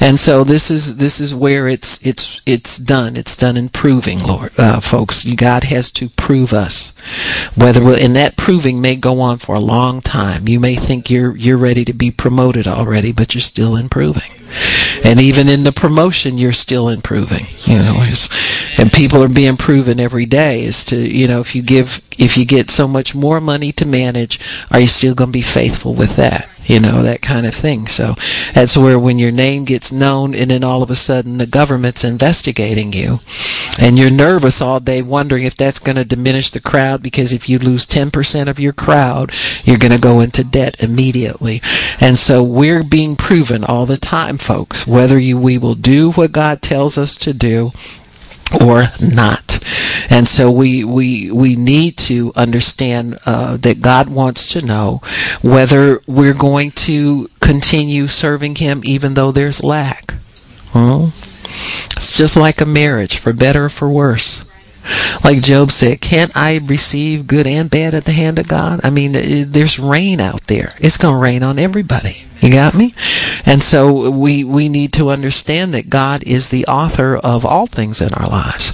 [0.00, 3.16] And so this is this is where it's it's it's done.
[3.16, 5.24] It's done in proving, Lord, uh, folks.
[5.24, 6.96] God has to prove us,
[7.56, 10.48] whether and that proving may go on for a long time.
[10.48, 14.30] You may think you're you're ready to be promoted already, but you're still improving
[15.04, 18.04] and even in the promotion you're still improving you know
[18.78, 22.36] and people are being proven every day as to you know if you give if
[22.36, 24.38] you get so much more money to manage
[24.70, 26.48] are you still going to be faithful with that?
[26.64, 27.88] You know that kind of thing.
[27.88, 28.14] So
[28.54, 32.04] that's where when your name gets known and then all of a sudden the government's
[32.04, 33.18] investigating you
[33.80, 37.48] and you're nervous all day wondering if that's going to diminish the crowd because if
[37.48, 39.32] you lose 10% of your crowd
[39.64, 41.60] you're going to go into debt immediately.
[42.00, 44.86] And so we're being proven all the time folks.
[44.86, 47.72] Whether you we will do what God tells us to do
[48.60, 49.58] or not.
[50.10, 55.00] And so we we we need to understand uh, that God wants to know
[55.42, 60.14] whether we're going to continue serving Him even though there's lack.
[60.70, 61.08] Hmm?
[61.96, 64.44] It's just like a marriage, for better or for worse.
[65.24, 68.80] Like Job said, can't I receive good and bad at the hand of God?
[68.82, 70.74] I mean, there's rain out there.
[70.78, 72.24] It's going to rain on everybody.
[72.40, 72.92] You got me?
[73.46, 78.00] And so we, we need to understand that God is the author of all things
[78.00, 78.72] in our lives.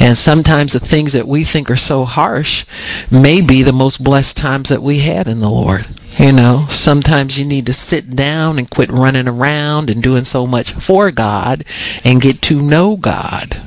[0.00, 2.64] And sometimes the things that we think are so harsh
[3.10, 5.86] may be the most blessed times that we had in the Lord.
[6.18, 10.46] You know, sometimes you need to sit down and quit running around and doing so
[10.46, 11.64] much for God
[12.04, 13.60] and get to know God.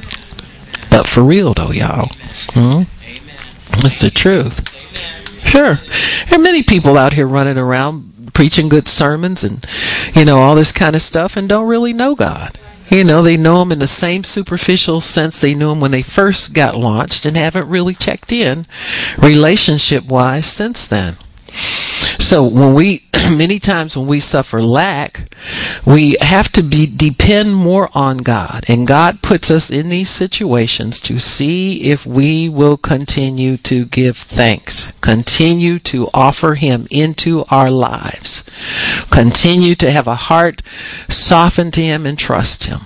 [0.96, 2.10] But for real though, y'all.
[2.54, 2.84] Hmm?
[3.84, 4.66] It's the truth.
[5.46, 5.76] Sure.
[6.30, 9.66] There are many people out here running around preaching good sermons and,
[10.14, 12.58] you know, all this kind of stuff and don't really know God.
[12.90, 16.02] You know, they know him in the same superficial sense they knew him when they
[16.02, 18.66] first got launched and haven't really checked in
[19.18, 21.18] relationship wise since then.
[22.26, 25.32] So when we many times when we suffer lack,
[25.86, 28.66] we have to be depend more on God.
[28.68, 34.18] And God puts us in these situations to see if we will continue to give
[34.18, 38.44] thanks, continue to offer him into our lives,
[39.12, 40.64] continue to have a heart
[41.08, 42.80] softened to him and trust him.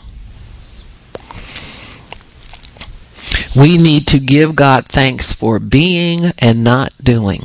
[3.56, 7.44] We need to give God thanks for being and not doing.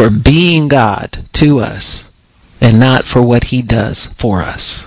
[0.00, 2.16] For being God to us
[2.58, 4.86] and not for what he does for us.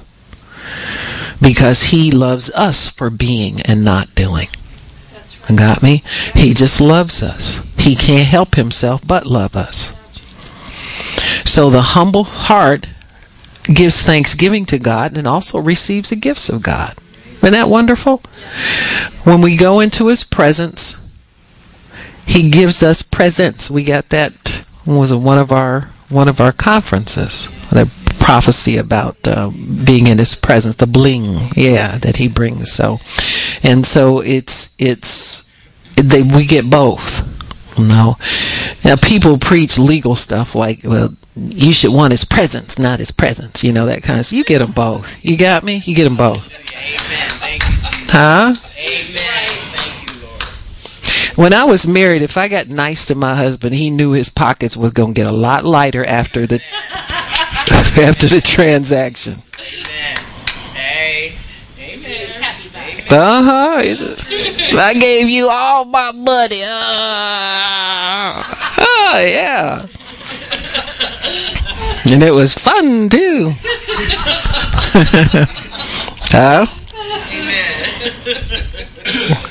[1.39, 4.47] Because he loves us for being and not doing.
[5.47, 5.55] Right.
[5.55, 6.01] Got me?
[6.33, 7.61] He just loves us.
[7.77, 9.95] He can't help himself but love us.
[11.45, 12.87] So the humble heart
[13.71, 16.97] gives thanksgiving to God and also receives the gifts of God.
[17.35, 18.23] Isn't that wonderful?
[19.25, 21.07] When we go into his presence,
[22.25, 23.69] he gives us presents.
[23.69, 27.47] We got that was one of our one of our conferences.
[27.69, 29.51] The prophecy about uh,
[29.83, 32.71] being in His presence, the bling, yeah, that He brings.
[32.71, 32.99] So,
[33.63, 35.49] and so it's it's
[35.95, 37.29] they we get both.
[37.77, 38.15] You know,
[38.85, 43.63] now people preach legal stuff like, well, you should want His presence, not His presents.
[43.63, 44.25] You know that kind of.
[44.25, 44.37] stuff.
[44.37, 45.15] You get them both.
[45.25, 45.81] You got me.
[45.85, 46.45] You get them both.
[46.75, 47.59] Amen.
[48.09, 48.53] Huh?
[48.77, 49.32] Amen.
[51.35, 54.77] When I was married, if I got nice to my husband, he knew his pockets
[54.77, 56.61] was going to get a lot lighter after the
[57.97, 59.35] after the transaction.
[59.59, 61.33] Amen.
[61.79, 62.43] Amen.
[63.09, 63.81] Uh huh.
[64.79, 66.61] I gave you all my money.
[66.63, 68.43] Uh,
[68.79, 69.87] oh yeah.
[72.11, 73.53] And it was fun too.
[76.29, 76.67] huh?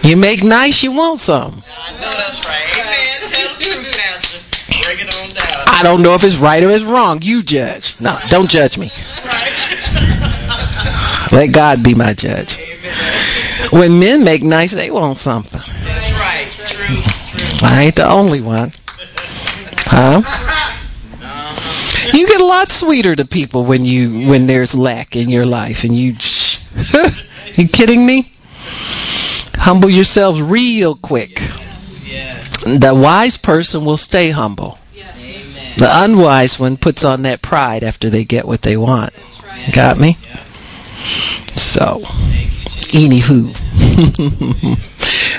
[0.04, 1.62] You make nice, you want some.
[1.64, 2.78] I know that's right.
[2.78, 3.28] Amen.
[3.28, 4.38] Tell the truth, Pastor.
[4.84, 5.64] Break it on down.
[5.68, 7.20] I don't know if it's right or it's wrong.
[7.22, 8.00] You judge.
[8.00, 8.90] No, don't judge me.
[11.30, 12.58] Let God be my judge.
[12.58, 13.68] Amen.
[13.70, 15.60] When men make nice, they want something.
[15.84, 16.48] That's right.
[16.66, 17.68] True.
[17.68, 18.72] I ain't the only one.
[19.86, 20.20] Huh?
[20.24, 20.78] Uh-huh.
[22.12, 25.84] You get a lot sweeter to people when you when there's lack in your life,
[25.84, 26.16] and you.
[27.54, 28.32] you kidding me?
[29.62, 31.38] Humble yourselves real quick.
[31.38, 32.64] Yes.
[32.64, 34.78] The wise person will stay humble.
[34.92, 35.76] Yes.
[35.76, 39.12] The unwise one puts on that pride after they get what they want.
[39.44, 39.72] Right.
[39.72, 40.18] Got me?
[40.24, 40.36] Yeah.
[41.54, 42.00] So,
[42.90, 43.54] anywho.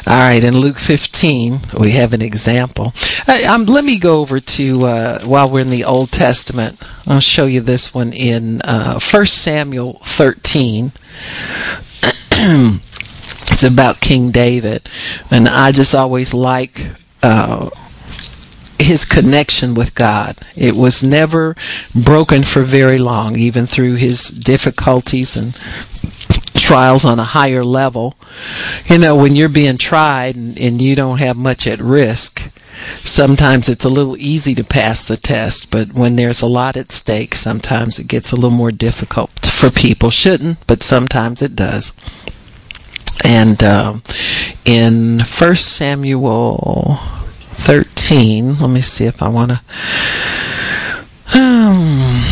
[0.08, 2.94] All right, in Luke 15, we have an example.
[3.28, 7.20] Uh, um, let me go over to, uh, while we're in the Old Testament, I'll
[7.20, 10.94] show you this one in uh, 1 Samuel 13.
[13.52, 14.90] It's about King David,
[15.30, 16.88] and I just always like
[17.22, 17.70] uh,
[18.80, 20.38] his connection with God.
[20.56, 21.56] It was never
[21.94, 25.56] broken for very long, even through his difficulties and
[26.54, 28.16] trials on a higher level.
[28.88, 32.52] You know, when you're being tried and, and, you don't have much at risk,
[33.00, 36.92] sometimes it's a little easy to pass the test, but when there's a lot at
[36.92, 40.10] stake, sometimes it gets a little more difficult for people.
[40.10, 41.94] Shouldn't, but sometimes it does.
[43.24, 44.04] And um,
[44.66, 46.98] in First Samuel
[47.54, 49.62] 13, let me see if I want to.
[51.36, 52.24] Um,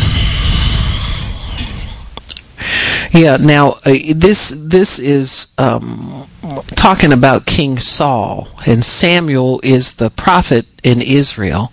[3.12, 6.28] yeah, now uh, this this is um,
[6.76, 11.72] talking about King Saul, and Samuel is the prophet in Israel,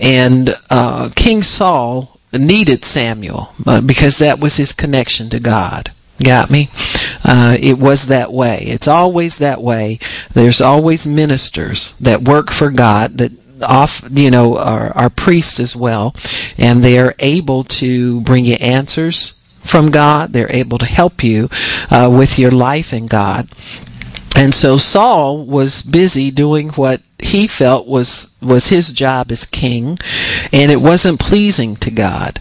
[0.00, 5.92] and uh, King Saul needed Samuel uh, because that was his connection to God.
[6.22, 6.68] Got me?
[7.24, 8.62] Uh, it was that way.
[8.66, 9.98] It's always that way.
[10.32, 15.76] There's always ministers that work for God that off you know are, are priests as
[15.76, 16.14] well
[16.58, 21.48] and they're able to bring you answers from God they're able to help you
[21.90, 23.48] uh, with your life in God
[24.36, 29.98] and so Saul was busy doing what he felt was was his job as king
[30.52, 32.40] and it wasn't pleasing to God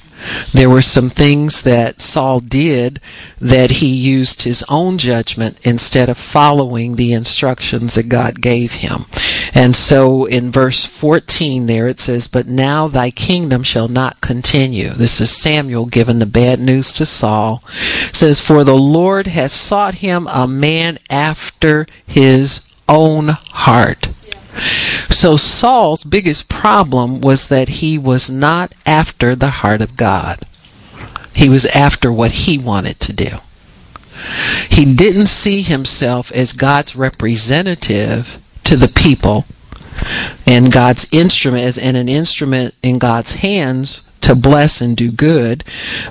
[0.54, 3.00] there were some things that Saul did
[3.40, 9.06] that he used his own judgment instead of following the instructions that God gave him.
[9.54, 14.90] And so in verse 14 there it says, But now thy kingdom shall not continue.
[14.90, 17.64] This is Samuel giving the bad news to Saul.
[18.10, 24.10] It says, For the Lord has sought him a man after his own heart.
[25.10, 30.40] So Saul's biggest problem was that he was not after the heart of God.
[31.36, 33.38] He was after what he wanted to do.
[34.70, 39.46] He didn't see himself as God's representative to the people
[40.46, 45.64] and God's instrument as and an instrument in God's hands to bless and do good,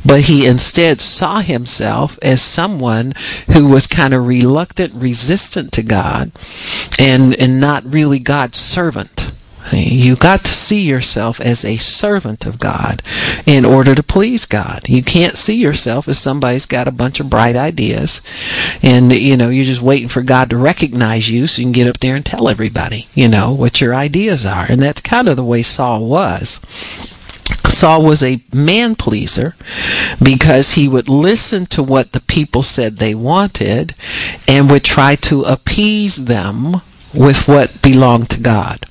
[0.05, 3.14] but he instead saw himself as someone
[3.53, 6.30] who was kind of reluctant, resistant to God,
[6.99, 9.32] and, and not really God's servant.
[9.71, 13.03] You got to see yourself as a servant of God
[13.47, 14.89] in order to please God.
[14.89, 18.23] You can't see yourself as somebody's got a bunch of bright ideas
[18.83, 21.87] and you know, you're just waiting for God to recognize you so you can get
[21.87, 24.67] up there and tell everybody, you know, what your ideas are.
[24.69, 26.61] And that's kind of the way Saul was.
[27.69, 29.55] Saul was a man pleaser
[30.23, 33.95] because he would listen to what the people said they wanted
[34.49, 36.83] and would try to appease them
[37.15, 38.87] with what belonged to God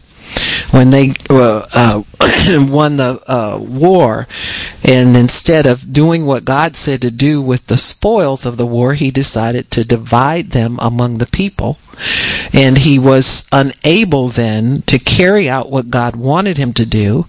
[0.72, 2.04] when they uh, uh,
[2.70, 4.28] won the uh, war,
[4.84, 8.94] and instead of doing what God said to do with the spoils of the war,
[8.94, 11.78] he decided to divide them among the people.
[12.54, 17.28] And he was unable then to carry out what God wanted him to do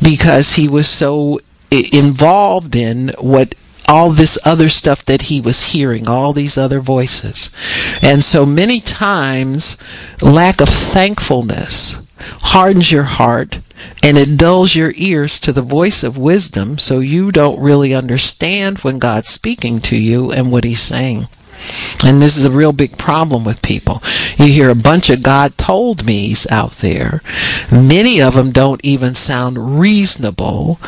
[0.00, 1.40] because he was so
[1.70, 3.54] involved in what
[3.86, 7.54] all this other stuff that he was hearing, all these other voices.
[8.00, 9.76] And so many times,
[10.22, 11.98] lack of thankfulness
[12.42, 13.58] hardens your heart
[14.02, 18.78] and it dulls your ears to the voice of wisdom so you don't really understand
[18.78, 21.28] when God's speaking to you and what he's saying.
[22.04, 24.02] And this is a real big problem with people.
[24.36, 27.22] You hear a bunch of God told me's out there.
[27.72, 30.78] Many of them don't even sound reasonable,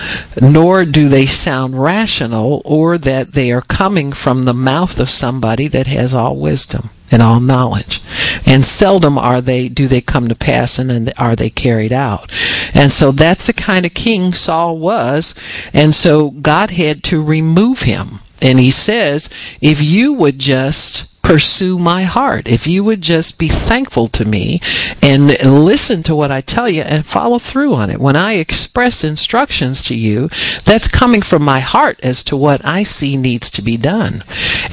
[0.41, 5.68] nor do they sound rational, or that they are coming from the mouth of somebody
[5.68, 8.01] that has all wisdom and all knowledge.
[8.45, 12.33] And seldom are they do they come to pass and then are they carried out.
[12.75, 15.35] And so that's the kind of king Saul was.
[15.73, 18.21] And so God had to remove him.
[18.43, 19.31] And he says,
[19.61, 22.47] if you would just pursue my heart.
[22.47, 24.61] If you would just be thankful to me
[25.03, 27.99] and listen to what I tell you and follow through on it.
[27.99, 30.29] When I express instructions to you,
[30.64, 34.22] that's coming from my heart as to what I see needs to be done.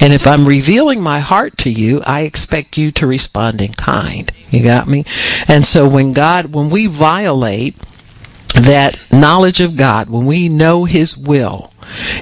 [0.00, 4.30] And if I'm revealing my heart to you, I expect you to respond in kind.
[4.50, 5.04] You got me?
[5.48, 7.74] And so when God, when we violate
[8.54, 11.73] that knowledge of God, when we know His will,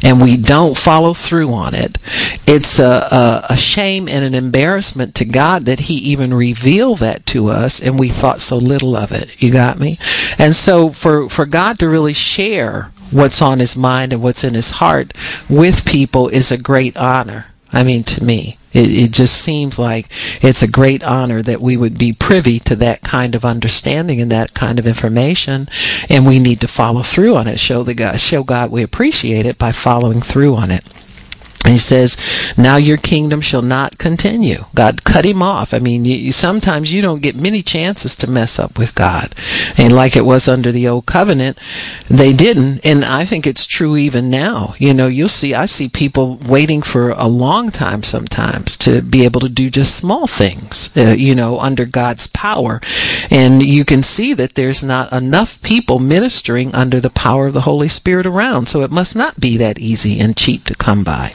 [0.03, 1.99] and we don't follow through on it,
[2.47, 7.27] it's a, a, a, shame and an embarrassment to God that He even revealed that
[7.27, 9.43] to us and we thought so little of it.
[9.43, 9.99] You got me?
[10.39, 14.55] And so for, for God to really share what's on His mind and what's in
[14.55, 15.13] His heart
[15.49, 17.47] with people is a great honor.
[17.73, 18.59] I mean, to me.
[18.73, 20.09] It, it, just seems like
[20.41, 24.31] it's a great honor that we would be privy to that kind of understanding and
[24.33, 25.69] that kind of information,
[26.09, 27.61] and we need to follow through on it.
[27.61, 30.85] Show the God, show God we appreciate it by following through on it.
[31.67, 32.17] He says,
[32.57, 35.73] "Now your kingdom shall not continue." God cut him off.
[35.73, 39.35] I mean, you, sometimes you don't get many chances to mess up with God,
[39.79, 41.59] and like it was under the old covenant,
[42.09, 42.85] they didn't.
[42.85, 44.75] And I think it's true even now.
[44.79, 45.55] You know, you'll see.
[45.55, 49.95] I see people waiting for a long time sometimes to be able to do just
[49.95, 50.91] small things.
[50.97, 52.81] Uh, you know, under God's power,
[53.31, 57.63] and you can see that there's not enough people ministering under the power of the
[57.63, 58.67] Holy Spirit around.
[58.67, 61.33] So it must not be that easy and cheap to come by.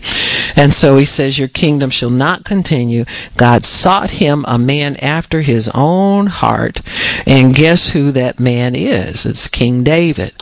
[0.56, 3.06] And so he says, Your kingdom shall not continue.
[3.36, 6.82] God sought him a man after his own heart.
[7.26, 9.26] And guess who that man is?
[9.26, 10.34] It's King David.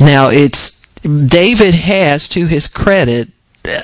[0.00, 3.28] Now, it's David has, to his credit,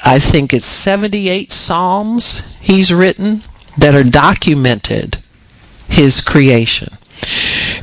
[0.04, 3.42] I think it's 78 Psalms he's written
[3.78, 5.18] that are documented
[5.88, 6.96] his creation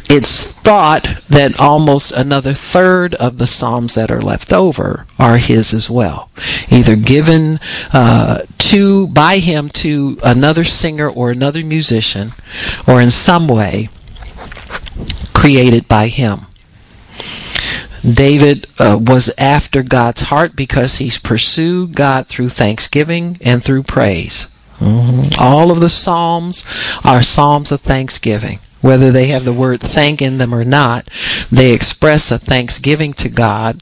[0.10, 5.74] it's thought that almost another third of the psalms that are left over are his
[5.74, 6.30] as well,
[6.70, 7.60] either given
[7.94, 12.34] uh, to by him to another singer or another musician,
[12.88, 13.90] or in some way
[15.34, 16.40] created by him.
[18.04, 24.56] David uh, was after God's heart because he's pursued God through thanksgiving and through praise.
[24.80, 25.42] Mm-hmm.
[25.42, 26.66] All of the Psalms
[27.04, 28.60] are Psalms of thanksgiving.
[28.82, 31.10] Whether they have the word thank in them or not,
[31.52, 33.82] they express a thanksgiving to God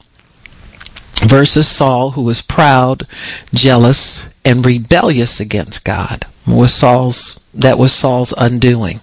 [1.22, 3.06] versus Saul, who was proud,
[3.54, 6.26] jealous, and rebellious against God.
[6.46, 9.00] Was Saul's that was Saul's undoing.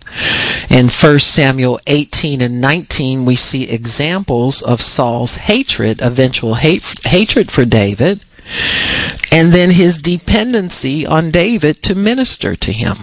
[0.69, 7.51] In 1 Samuel 18 and 19, we see examples of Saul's hatred, eventual hate, hatred
[7.51, 8.23] for David,
[9.31, 12.97] and then his dependency on David to minister to him.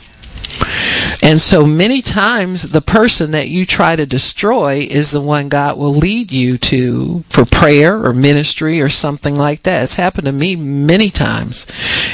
[1.22, 5.78] And so many times the person that you try to destroy is the one God
[5.78, 9.84] will lead you to for prayer or ministry or something like that.
[9.84, 11.66] It's happened to me many times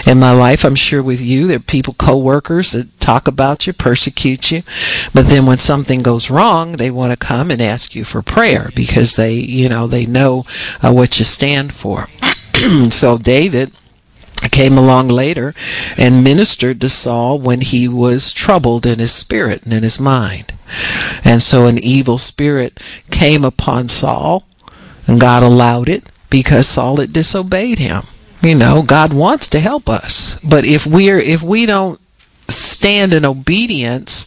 [0.06, 0.64] in my life.
[0.64, 4.62] I'm sure with you, there are people, co-workers that talk about you, persecute you.
[5.14, 8.70] But then when something goes wrong, they want to come and ask you for prayer
[8.74, 10.44] because they, you know, they know
[10.82, 12.08] uh, what you stand for.
[12.90, 13.72] so David
[14.50, 15.54] came along later
[15.96, 20.52] and ministered to Saul when he was troubled in his spirit and in his mind.
[21.24, 22.80] And so an evil spirit
[23.10, 24.46] came upon Saul,
[25.06, 28.04] and God allowed it because Saul had disobeyed him.
[28.42, 32.00] You know, God wants to help us, but if we're if we don't
[32.48, 34.26] stand in obedience,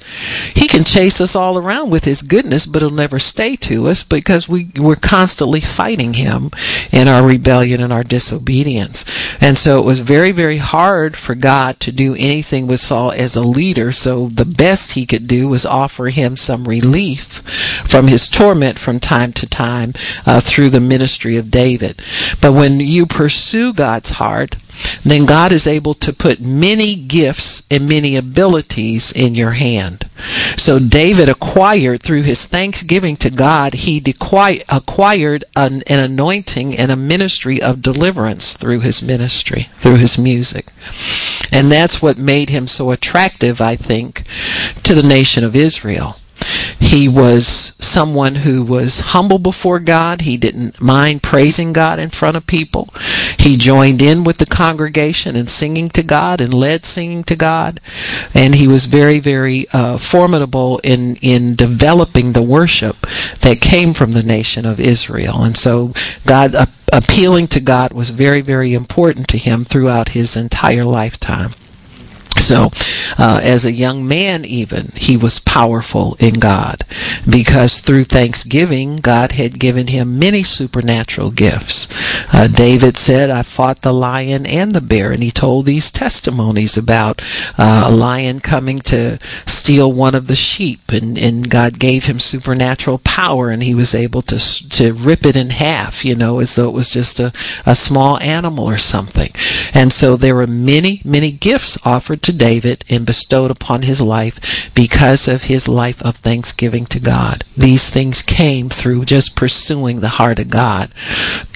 [0.56, 4.04] he can chase us all around with his goodness, but he'll never stay to us
[4.04, 6.52] because we, we're constantly fighting him
[6.92, 9.06] in our rebellion and our disobedience.
[9.42, 13.36] And so it was very, very hard for God to do anything with Saul as
[13.36, 13.92] a leader.
[13.92, 17.42] So the best he could do was offer him some relief
[17.88, 19.94] from his torment from time to time
[20.26, 22.02] uh, through the ministry of David.
[22.40, 24.58] But when you pursue God's heart,
[25.04, 30.10] then God is able to put many gifts and many abilities in your hand.
[30.58, 34.04] So David acquired through his thanksgiving to God, he
[34.70, 40.68] acquired an, an anointing and a ministry of deliverance through his ministry, through his music.
[41.52, 44.24] And that's what made him so attractive, I think,
[44.84, 46.18] to the nation of Israel.
[46.82, 50.22] He was someone who was humble before God.
[50.22, 52.90] He didn't mind praising God in front of people.
[53.38, 57.80] He joined in with the congregation and singing to God and led singing to God.
[58.34, 63.08] And he was very, very uh, formidable in, in developing the worship
[63.42, 65.44] that came from the nation of Israel.
[65.44, 65.94] And so
[66.26, 71.54] God, uh, appealing to God was very, very important to him throughout his entire lifetime.
[72.42, 72.72] So,
[73.18, 76.84] uh, as a young man, even, he was powerful in God
[77.30, 81.88] because through thanksgiving, God had given him many supernatural gifts.
[82.34, 86.78] Uh, David said, I fought the lion and the bear, and he told these testimonies
[86.78, 87.22] about
[87.58, 92.20] uh, a lion coming to steal one of the sheep, and, and God gave him
[92.20, 96.56] supernatural power, and he was able to, to rip it in half, you know, as
[96.56, 97.32] though it was just a,
[97.66, 99.30] a small animal or something.
[99.74, 104.02] And so there were many, many gifts offered to to David and bestowed upon his
[104.02, 107.44] life because of his life of thanksgiving to God.
[107.56, 110.92] These things came through just pursuing the heart of God.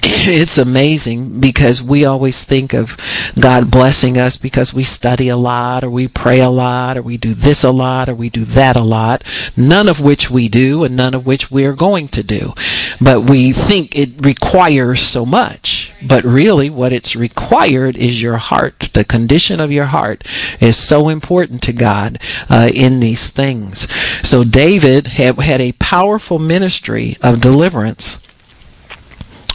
[0.28, 2.96] It's amazing because we always think of
[3.38, 7.16] God blessing us because we study a lot or we pray a lot or we
[7.16, 9.24] do this a lot or we do that a lot,
[9.56, 12.54] none of which we do and none of which we are going to do.
[13.00, 15.92] But we think it requires so much.
[16.06, 18.90] But really, what it's required is your heart.
[18.92, 20.24] The condition of your heart
[20.60, 23.90] is so important to God uh, in these things.
[24.22, 28.25] So David had, had a powerful ministry of deliverance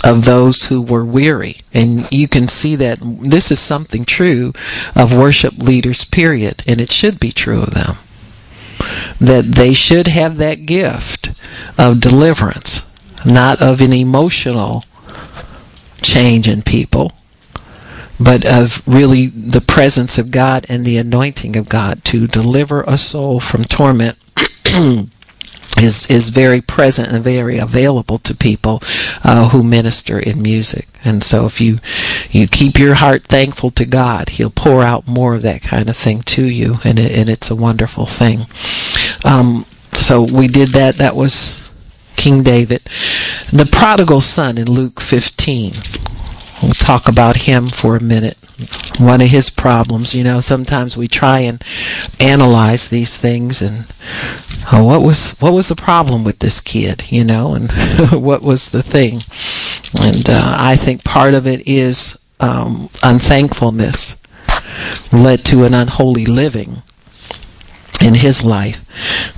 [0.03, 1.57] of those who were weary.
[1.73, 4.53] And you can see that this is something true
[4.95, 6.63] of worship leaders, period.
[6.67, 7.97] And it should be true of them.
[9.19, 11.31] That they should have that gift
[11.77, 12.91] of deliverance,
[13.25, 14.83] not of an emotional
[16.01, 17.11] change in people,
[18.19, 22.97] but of really the presence of God and the anointing of God to deliver a
[22.97, 24.17] soul from torment.
[25.81, 28.81] is is very present and very available to people
[29.23, 30.87] uh, who minister in music.
[31.03, 31.79] And so, if you
[32.29, 35.97] you keep your heart thankful to God, He'll pour out more of that kind of
[35.97, 38.45] thing to you, and it, and it's a wonderful thing.
[39.25, 40.95] Um, so we did that.
[40.95, 41.71] That was
[42.15, 42.83] King David,
[43.51, 45.73] the prodigal son in Luke 15.
[46.61, 48.37] We'll talk about him for a minute.
[48.99, 51.63] One of his problems, you know, sometimes we try and
[52.19, 53.85] analyze these things and
[54.71, 57.71] oh, what was what was the problem with this kid, you know, and
[58.11, 59.21] what was the thing?
[60.01, 64.15] And uh, I think part of it is um, unthankfulness
[65.11, 66.81] led to an unholy living
[68.01, 68.83] in his life.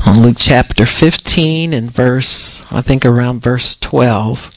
[0.08, 4.52] On Luke chapter 15 and verse, I think around verse 12.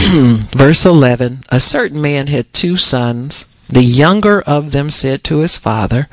[0.52, 3.49] verse 11 A certain man had two sons.
[3.70, 6.08] The younger of them said to his father,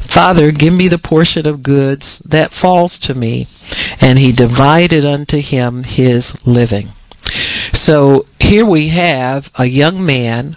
[0.00, 3.46] Father, give me the portion of goods that falls to me.
[4.00, 6.90] And he divided unto him his living.
[7.72, 10.56] So here we have a young man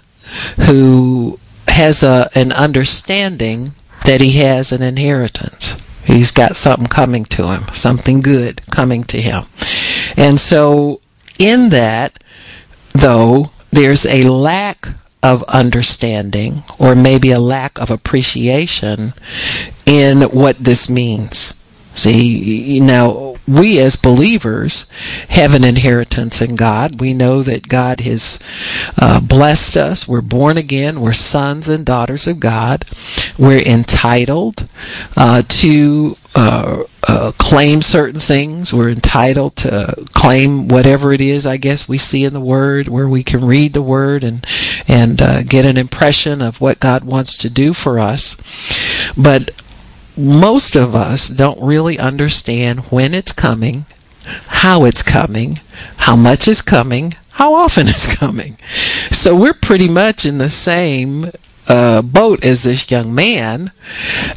[0.66, 1.38] who
[1.68, 3.72] has a, an understanding
[4.04, 5.80] that he has an inheritance.
[6.04, 9.44] He's got something coming to him, something good coming to him.
[10.16, 11.00] And so
[11.38, 12.22] in that,
[12.92, 14.88] though, there's a lack
[15.22, 19.12] of understanding or maybe a lack of appreciation
[19.86, 21.54] in what this means.
[21.94, 24.90] See, now we as believers
[25.28, 27.00] have an inheritance in God.
[27.00, 28.38] We know that God has
[28.98, 30.08] uh, blessed us.
[30.08, 31.00] We're born again.
[31.00, 32.84] We're sons and daughters of God.
[33.38, 34.68] We're entitled
[35.16, 38.72] uh, to uh, uh claim certain things.
[38.72, 41.46] We're entitled to claim whatever it is.
[41.46, 44.46] I guess we see in the Word, where we can read the Word and
[44.88, 48.36] and uh, get an impression of what God wants to do for us.
[49.16, 49.50] But
[50.16, 53.86] most of us don't really understand when it's coming,
[54.46, 55.58] how it's coming,
[55.98, 58.56] how much is coming, how often it's coming.
[59.10, 61.30] So we're pretty much in the same
[61.72, 63.72] uh, boat as this young man,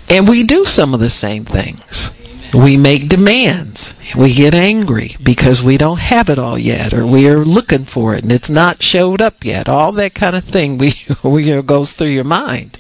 [0.10, 2.16] and we do some of the same things.
[2.54, 3.94] We make demands.
[4.18, 8.16] We get angry because we don't have it all yet, or we are looking for
[8.16, 9.68] it and it's not showed up yet.
[9.68, 12.78] All that kind of thing we, we goes through your mind.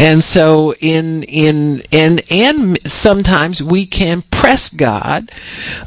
[0.00, 5.30] And so in in and and sometimes we can press God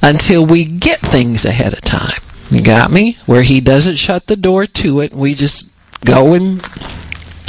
[0.02, 2.22] until we get things ahead of time.
[2.50, 3.18] You got me?
[3.26, 5.74] Where he doesn't shut the door to it, we just
[6.06, 6.62] go and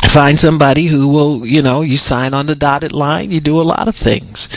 [0.08, 3.62] find somebody who will, you know, you sign on the dotted line, you do a
[3.62, 4.48] lot of things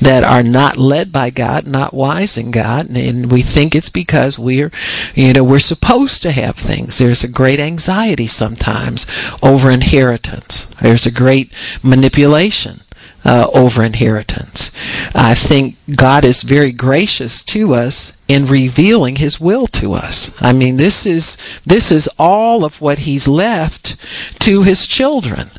[0.00, 4.38] that are not led by God, not wise in God, and we think it's because
[4.38, 4.70] we're,
[5.14, 6.98] you know, we're supposed to have things.
[6.98, 9.06] There's a great anxiety sometimes
[9.42, 10.66] over inheritance.
[10.80, 12.80] There's a great manipulation.
[13.22, 14.72] Uh, over inheritance.
[15.14, 20.34] I think God is very gracious to us in revealing His will to us.
[20.40, 23.96] I mean, this is this is all of what He's left
[24.40, 25.50] to His children.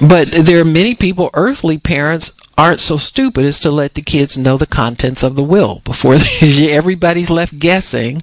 [0.00, 4.36] But there are many people, earthly parents, aren't so stupid as to let the kids
[4.36, 8.20] know the contents of the will before they, everybody's left guessing,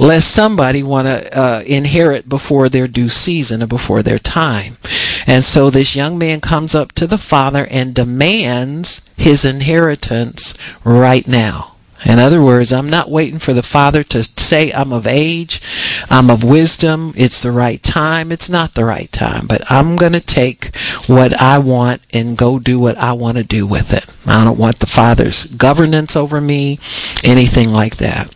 [0.00, 4.78] lest somebody want to uh, inherit before their due season or before their time.
[5.26, 11.26] And so this young man comes up to the father and demands his inheritance right
[11.26, 11.74] now.
[12.04, 15.62] In other words, I'm not waiting for the Father to say I'm of age,
[16.10, 18.30] I'm of wisdom, it's the right time.
[18.30, 22.58] It's not the right time, but I'm going to take what I want and go
[22.58, 24.04] do what I want to do with it.
[24.26, 26.78] I don't want the Father's governance over me,
[27.22, 28.30] anything like that.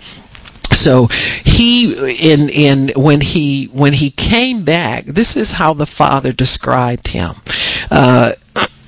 [0.72, 1.92] So he
[2.30, 7.34] in in when he when he came back, this is how the Father described him.
[7.90, 8.32] Uh,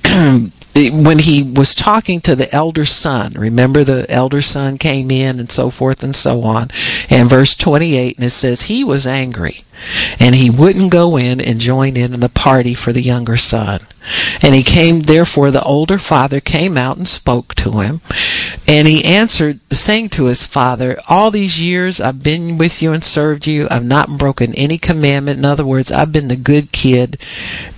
[0.75, 5.51] when he was talking to the elder son, remember the elder son came in and
[5.51, 6.69] so forth and so on.
[7.09, 9.65] And verse 28, and it says, He was angry,
[10.19, 13.81] and he wouldn't go in and join in the party for the younger son.
[14.41, 18.01] And he came, therefore, the older father came out and spoke to him.
[18.67, 23.03] And he answered, saying to his father, All these years I've been with you and
[23.03, 23.67] served you.
[23.69, 25.39] I've not broken any commandment.
[25.39, 27.19] In other words, I've been the good kid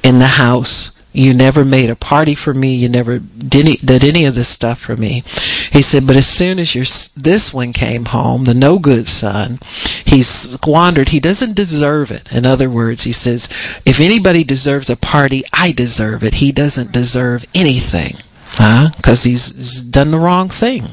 [0.04, 2.74] in the house you never made a party for me.
[2.74, 5.24] You never did any, did any of this stuff for me.
[5.72, 6.86] He said, but as soon as your
[7.16, 9.59] this one came home, the no good son,
[10.05, 11.09] he squandered.
[11.09, 12.32] He doesn't deserve it.
[12.32, 13.47] In other words, he says,
[13.86, 16.36] if anybody deserves a party, I deserve it.
[16.36, 18.18] He doesn't deserve anything,
[18.53, 18.89] huh?
[18.97, 20.84] Because he's, he's done the wrong thing.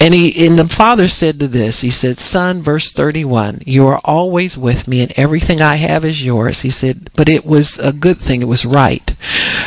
[0.00, 4.00] And he and the father said to this, he said, Son, verse 31, you are
[4.04, 6.62] always with me and everything I have is yours.
[6.62, 9.12] He said, but it was a good thing, it was right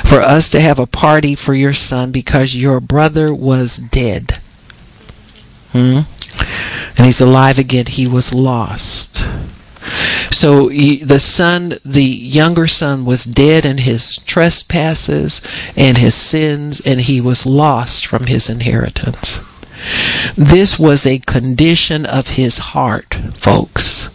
[0.06, 4.40] for us to have a party for your son because your brother was dead.
[5.72, 6.02] Hmm?
[6.98, 7.88] And he's alive again.
[7.88, 9.28] He was lost.
[10.32, 15.42] So the son, the younger son, was dead in his trespasses
[15.76, 19.40] and his sins, and he was lost from his inheritance.
[20.36, 24.10] This was a condition of his heart, folks.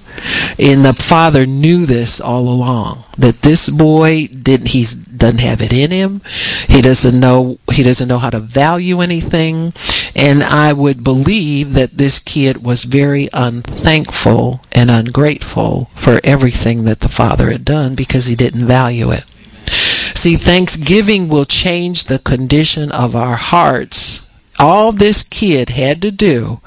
[0.59, 5.73] And the father knew this all along that this boy didn't he doesn't have it
[5.73, 6.21] in him.
[6.69, 9.73] He doesn't know he doesn't know how to value anything.
[10.15, 17.01] And I would believe that this kid was very unthankful and ungrateful for everything that
[17.01, 19.25] the father had done because he didn't value it.
[20.15, 24.30] See, thanksgiving will change the condition of our hearts
[24.61, 26.61] all this kid had to do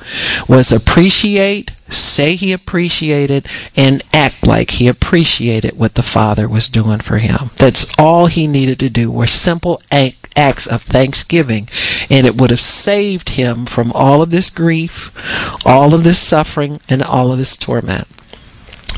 [0.48, 7.00] was appreciate, say he appreciated, and act like he appreciated what the Father was doing
[7.00, 7.52] for him.
[7.58, 11.70] That's all he needed to do were simple acts of thanksgiving,
[12.10, 15.12] and it would have saved him from all of this grief,
[15.66, 18.08] all of this suffering, and all of this torment.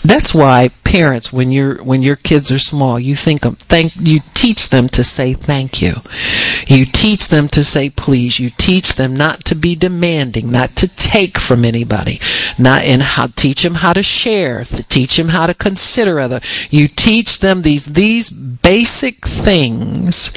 [0.06, 4.20] That's why parents, when your when your kids are small, you think them thank you
[4.36, 5.95] teach them to say thank you.
[6.68, 8.39] You teach them to say please.
[8.39, 12.20] You teach them not to be demanding, not to take from anybody,
[12.60, 16.39] not and how teach them how to share, to teach them how to consider other.
[16.70, 20.32] You teach them these these basic things.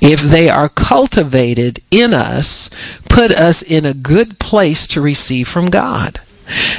[0.00, 2.68] If they are cultivated in us,
[3.08, 6.18] put us in a good place to receive from God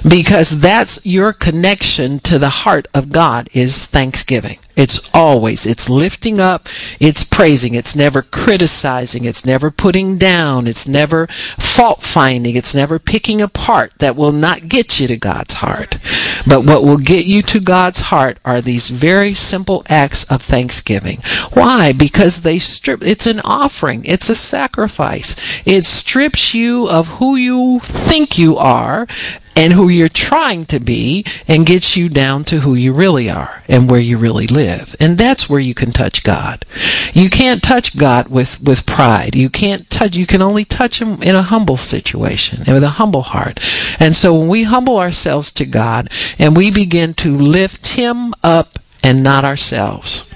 [0.07, 4.59] because that's your connection to the heart of God is thanksgiving.
[4.76, 6.68] It's always, it's lifting up,
[6.99, 12.99] it's praising, it's never criticizing, it's never putting down, it's never fault finding, it's never
[12.99, 13.93] picking apart.
[13.99, 15.97] That will not get you to God's heart.
[16.45, 21.20] But what will get you to God's heart are these very simple acts of thanksgiving.
[21.53, 21.93] Why?
[21.93, 25.36] Because they strip, it's an offering, it's a sacrifice.
[25.66, 29.07] It strips you of who you think you are
[29.55, 33.63] and who you're trying to be and gets you down to who you really are
[33.67, 34.95] and where you really live.
[34.99, 36.65] And that's where you can touch God.
[37.13, 39.35] You can't touch God with, with pride.
[39.35, 42.89] You can't touch, you can only touch him in a humble situation and with a
[42.89, 43.59] humble heart.
[43.99, 48.77] And so when we humble ourselves to God and we begin to lift him up
[49.01, 50.33] and not ourselves,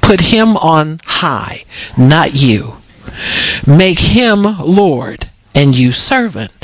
[0.00, 1.64] put him on high,
[1.96, 2.76] not you.
[3.66, 6.57] Make him Lord and you servant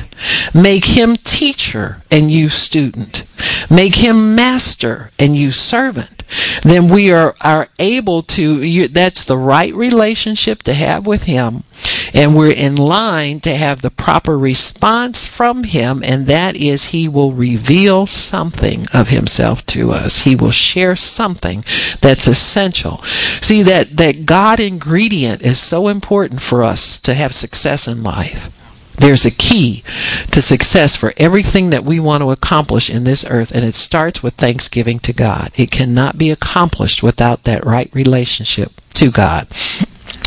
[0.55, 3.25] Make him teacher and you student.
[3.71, 6.23] Make him master and you servant.
[6.63, 11.65] Then we are, are able to, you, that's the right relationship to have with him.
[12.13, 17.09] And we're in line to have the proper response from him, and that is he
[17.09, 20.21] will reveal something of himself to us.
[20.21, 21.65] He will share something
[22.01, 23.03] that's essential.
[23.41, 28.51] See, that, that God ingredient is so important for us to have success in life.
[28.97, 29.83] There's a key
[30.31, 34.23] to success for everything that we want to accomplish in this earth, and it starts
[34.23, 35.51] with thanksgiving to God.
[35.57, 39.49] It cannot be accomplished without that right relationship to God.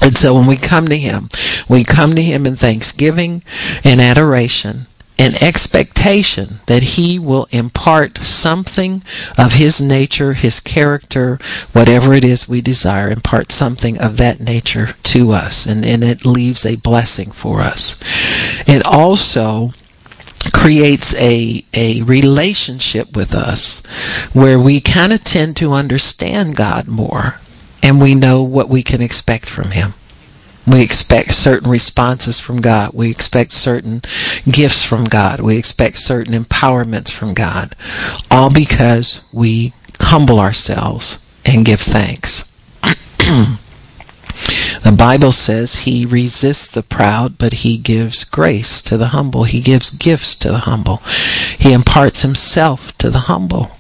[0.01, 1.29] And so when we come to Him,
[1.69, 3.43] we come to Him in thanksgiving
[3.83, 4.86] and adoration
[5.19, 9.03] an expectation that he will impart something
[9.37, 11.39] of his nature, his character,
[11.73, 15.65] whatever it is we desire, impart something of that nature to us.
[15.65, 17.99] And, then it leaves a blessing for us.
[18.67, 19.71] It also
[20.53, 23.85] creates a a relationship with us
[24.33, 27.39] where we kind of tend to understand God more
[27.81, 29.93] and we know what we can expect from him.
[30.67, 32.91] We expect certain responses from God.
[32.93, 34.01] We expect certain
[34.51, 35.39] gifts from God.
[35.39, 37.73] We expect certain empowerments from God.
[38.29, 42.51] All because we humble ourselves and give thanks.
[44.83, 49.45] the Bible says he resists the proud, but he gives grace to the humble.
[49.45, 50.97] He gives gifts to the humble.
[51.57, 53.71] He imparts himself to the humble.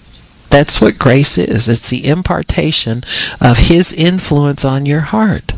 [0.49, 1.67] That's what grace is.
[1.67, 3.03] It's the impartation
[3.41, 5.51] of his influence on your heart.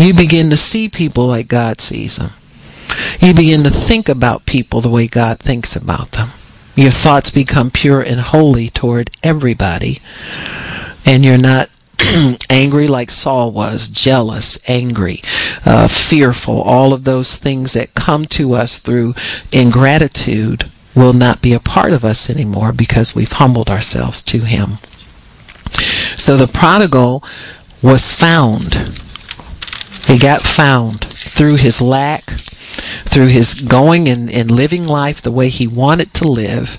[0.00, 2.30] You begin to see people like God sees them.
[3.20, 6.30] You begin to think about people the way God thinks about them.
[6.74, 9.98] Your thoughts become pure and holy toward everybody.
[11.04, 11.68] And you're not
[12.50, 15.20] angry like Saul was, jealous, angry,
[15.66, 16.62] uh, fearful.
[16.62, 19.14] All of those things that come to us through
[19.52, 24.78] ingratitude will not be a part of us anymore because we've humbled ourselves to Him.
[26.16, 27.22] So the prodigal
[27.82, 28.98] was found
[30.06, 32.24] he got found through his lack,
[33.04, 36.78] through his going and, and living life the way he wanted to live,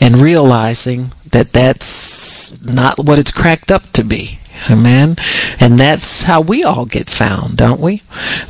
[0.00, 4.39] and realizing that that's not what it's cracked up to be.
[4.68, 5.16] Amen.
[5.58, 8.02] And that's how we all get found, don't we?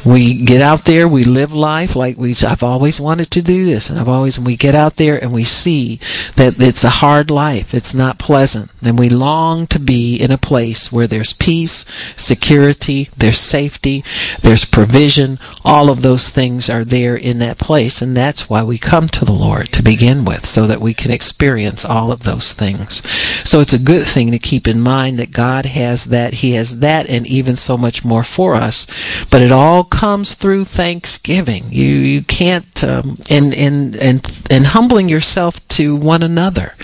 [0.05, 3.91] We get out there, we live life like we I've always wanted to do this
[3.91, 6.01] and I've always we get out there and we see
[6.37, 7.75] that it's a hard life.
[7.75, 8.71] It's not pleasant.
[8.83, 11.85] And we long to be in a place where there's peace,
[12.17, 14.05] security, there's safety,
[14.43, 15.39] there's provision.
[15.65, 19.25] All of those things are there in that place and that's why we come to
[19.25, 23.03] the Lord to begin with so that we can experience all of those things.
[23.49, 26.53] So it's a good thing to keep in mind that God has has that, He
[26.53, 28.87] has that, and even so much more for us.
[29.31, 31.65] But it all comes through thanksgiving.
[31.71, 36.75] You you can't um, in in and and humbling yourself to one another,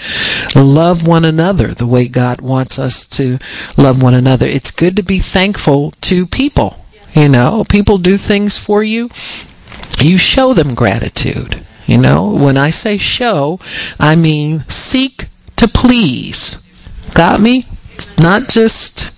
[0.55, 3.39] love one another the way God wants us to
[3.77, 4.47] love one another.
[4.47, 6.85] It's good to be thankful to people.
[7.15, 9.09] You know, people do things for you.
[9.99, 11.65] You show them gratitude.
[11.87, 13.61] You know, when I say show,
[13.99, 16.63] I mean seek to please.
[17.15, 17.65] Got me?
[18.19, 19.13] Not just,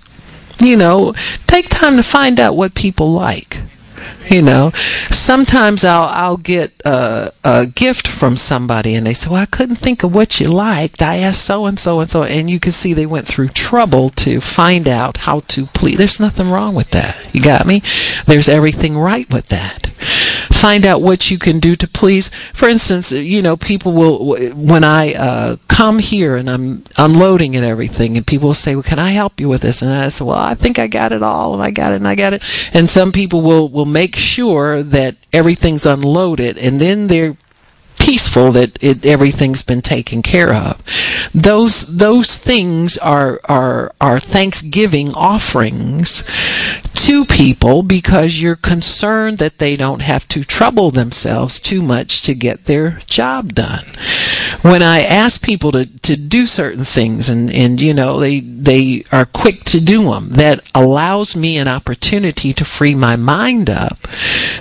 [0.61, 1.15] you know,
[1.47, 3.61] take time to find out what people like.
[4.31, 4.73] You know,
[5.11, 9.77] sometimes I'll I'll get a, a gift from somebody and they say, "Well, I couldn't
[9.77, 11.01] think of what you liked.
[11.03, 14.11] I asked so and so and so," and you can see they went through trouble
[14.11, 15.97] to find out how to please.
[15.97, 17.35] There's nothing wrong with that.
[17.35, 17.83] You got me?
[18.27, 19.87] There's everything right with that.
[20.53, 22.31] Find out what you can do to please.
[22.53, 27.65] For instance, you know, people will when I uh, come here and I'm unloading and
[27.65, 30.25] everything, and people will say, "Well, can I help you with this?" And I say,
[30.25, 32.43] "Well, I think I got it all, and I got it, and I got it."
[32.75, 37.37] And some people will will make sure that everything's unloaded, and then they're
[37.99, 40.83] peaceful that it, everything's been taken care of.
[41.35, 46.25] Those those things are are are Thanksgiving offerings
[47.09, 52.35] to people because you're concerned that they don't have to trouble themselves too much to
[52.35, 53.87] get their job done.
[54.61, 59.05] When I ask people to, to do certain things and, and you know they they
[59.11, 64.07] are quick to do them, that allows me an opportunity to free my mind up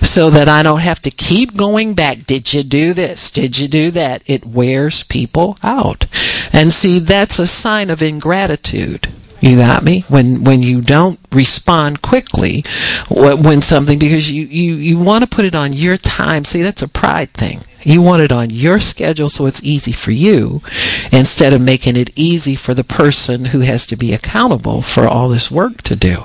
[0.01, 2.25] so that I don't have to keep going back.
[2.25, 3.29] Did you do this?
[3.29, 4.23] Did you do that?
[4.25, 6.05] It wears people out.
[6.53, 9.09] And see, that's a sign of ingratitude.
[9.39, 10.03] You got me?
[10.07, 12.63] When when you don't respond quickly
[13.09, 16.45] when something because you you you want to put it on your time.
[16.45, 17.61] See, that's a pride thing.
[17.83, 20.61] You want it on your schedule so it's easy for you
[21.09, 25.29] instead of making it easy for the person who has to be accountable for all
[25.29, 26.23] this work to do.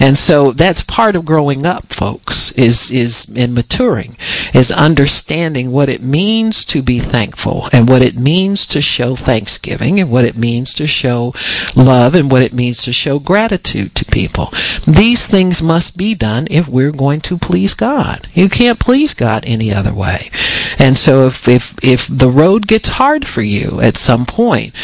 [0.00, 4.16] And so that's part of growing up, folks, is is in maturing,
[4.54, 10.00] is understanding what it means to be thankful and what it means to show thanksgiving
[10.00, 11.34] and what it means to show
[11.76, 14.41] love and what it means to show gratitude to people.
[14.86, 18.28] These things must be done if we're going to please God.
[18.34, 20.30] You can't please God any other way.
[20.78, 24.74] And so if, if, if the road gets hard for you at some point,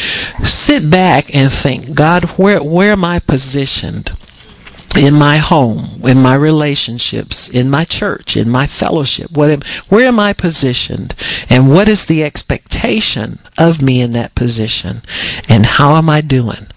[0.43, 4.11] sit back and think, God, where, where am I positioned?
[4.97, 9.31] in my home, in my relationships, in my church, in my fellowship?
[9.31, 11.13] What am, where am I positioned?
[11.49, 15.01] And what is the expectation of me in that position?
[15.47, 16.67] And how am I doing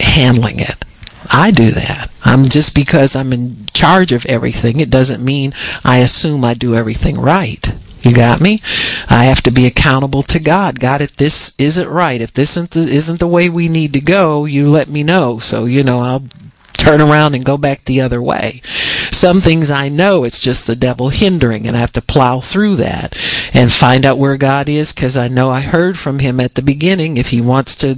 [0.00, 0.83] handling it?
[1.30, 2.10] I do that.
[2.24, 5.52] I'm just because I'm in charge of everything, it doesn't mean
[5.84, 7.74] I assume I do everything right.
[8.02, 8.60] You got me?
[9.08, 10.78] I have to be accountable to God.
[10.78, 14.00] God, if this isn't right, if this isn't the, isn't the way we need to
[14.00, 15.38] go, you let me know.
[15.38, 16.24] So, you know, I'll
[16.84, 18.60] turn around and go back the other way.
[19.10, 22.76] Some things I know it's just the devil hindering, and I have to plow through
[22.76, 23.16] that
[23.54, 26.62] and find out where God is because I know I heard from him at the
[26.62, 27.16] beginning.
[27.16, 27.94] If he wants to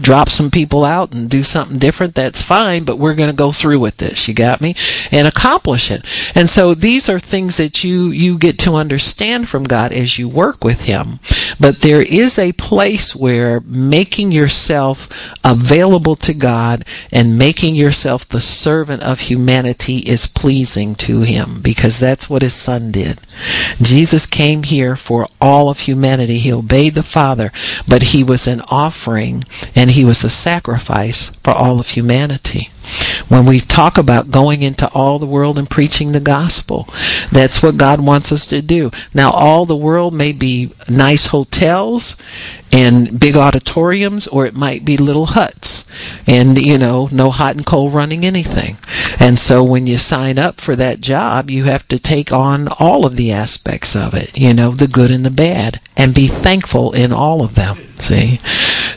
[0.00, 3.52] drop some people out and do something different, that's fine, but we're going to go
[3.52, 4.28] through with this.
[4.28, 4.74] You got me?
[5.10, 6.04] And accomplish it.
[6.34, 10.28] And so these are things that you, you get to understand from God as you
[10.28, 11.20] work with Him.
[11.58, 15.08] But there is a place where making yourself
[15.44, 21.98] available to God and making yourself the servant of humanity is pleasing to Him because
[21.98, 23.20] that's what His Son did.
[23.80, 26.38] Jesus came here for all of humanity.
[26.38, 27.52] He obeyed the Father,
[27.88, 29.44] but He was an offering
[29.74, 32.70] and he was a sacrifice for all of humanity.
[33.28, 36.88] When we talk about going into all the world and preaching the gospel,
[37.30, 38.90] that's what God wants us to do.
[39.14, 42.20] Now, all the world may be nice hotels
[42.72, 45.86] and big auditoriums, or it might be little huts
[46.26, 48.78] and, you know, no hot and cold running anything.
[49.20, 53.06] And so when you sign up for that job, you have to take on all
[53.06, 56.92] of the aspects of it, you know, the good and the bad, and be thankful
[56.92, 57.76] in all of them.
[57.98, 58.40] See?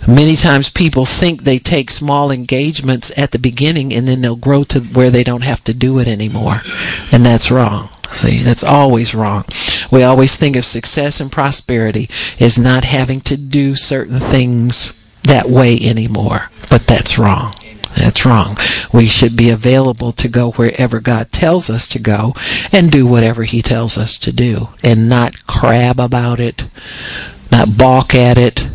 [0.08, 4.64] Many times people think they take small engagements at the beginning and then they'll grow
[4.66, 6.62] to where they don't have to do it anymore.
[7.12, 7.90] And that's wrong.
[8.12, 9.46] See, that's always wrong.
[9.92, 12.10] We always think of success and prosperity
[12.40, 16.50] as not having to do certain things that way anymore.
[16.70, 17.52] But that's wrong.
[17.96, 18.58] That's wrong.
[18.92, 22.34] We should be available to go wherever God tells us to go
[22.72, 26.66] and do whatever He tells us to do and not crab about it,
[27.52, 28.68] not balk at it,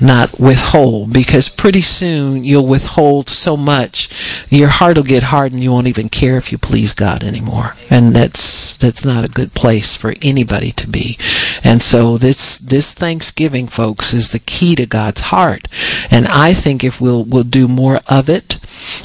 [0.00, 4.08] not withhold because pretty soon you'll withhold so much
[4.48, 7.74] your heart will get hard and you won't even care if you please God anymore.
[7.90, 11.18] And that's that's not a good place for anybody to be.
[11.64, 15.68] And so this this Thanksgiving folks is the key to God's heart.
[16.10, 18.58] And I think if we'll we'll do more of it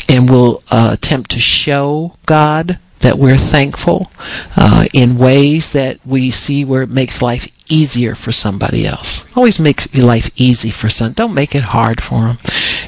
[0.09, 4.11] and we'll uh, attempt to show God that we're thankful
[4.57, 9.25] uh, in ways that we see where it makes life easier for somebody else.
[9.35, 11.13] Always makes life easy for some.
[11.13, 12.37] Don't make it hard for them.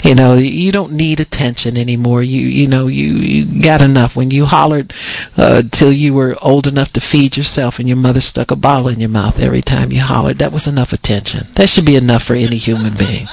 [0.03, 2.21] You know, you don't need attention anymore.
[2.21, 4.15] You you know you you got enough.
[4.15, 4.93] When you hollered
[5.37, 8.89] uh, till you were old enough to feed yourself, and your mother stuck a bottle
[8.89, 11.47] in your mouth every time you hollered, that was enough attention.
[11.55, 13.27] That should be enough for any human being.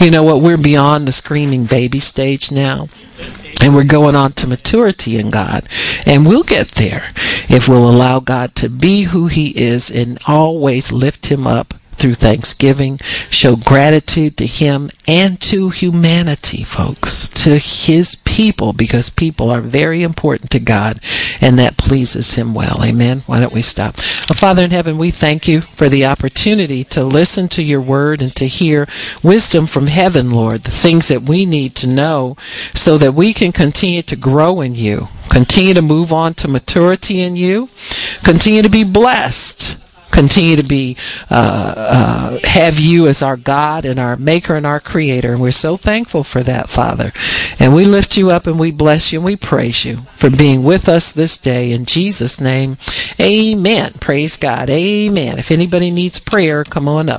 [0.00, 0.42] You know what?
[0.42, 2.88] We're beyond the screaming baby stage now
[3.62, 5.68] and we're going on to maturity in God.
[6.04, 7.10] And we'll get there.
[7.48, 12.14] if we'll allow God to be who He is and always lift Him up through
[12.14, 12.98] thanksgiving,
[13.30, 20.02] show gratitude to Him and to humanity, folks, to His people, because people are very
[20.02, 21.00] important to God
[21.40, 22.82] and that pleases Him well.
[22.84, 23.22] Amen.
[23.26, 23.96] Why don't we stop?
[24.28, 28.20] Well, Father in heaven, we thank you for the opportunity to listen to your word
[28.20, 28.86] and to hear
[29.22, 32.36] wisdom from heaven, Lord, the things that we need to know
[32.74, 37.20] so that we can continue to grow in you, continue to move on to maturity
[37.20, 37.68] in you,
[38.22, 39.85] continue to be blessed
[40.16, 40.96] continue to be
[41.30, 45.50] uh, uh, have you as our God and our Maker and our Creator, and we're
[45.50, 47.12] so thankful for that, Father.
[47.60, 50.64] And we lift you up and we bless you and we praise you for being
[50.64, 52.78] with us this day in Jesus' name.
[53.20, 53.92] Amen.
[54.00, 54.70] Praise God.
[54.70, 55.38] Amen.
[55.38, 57.14] If anybody needs prayer, come on up.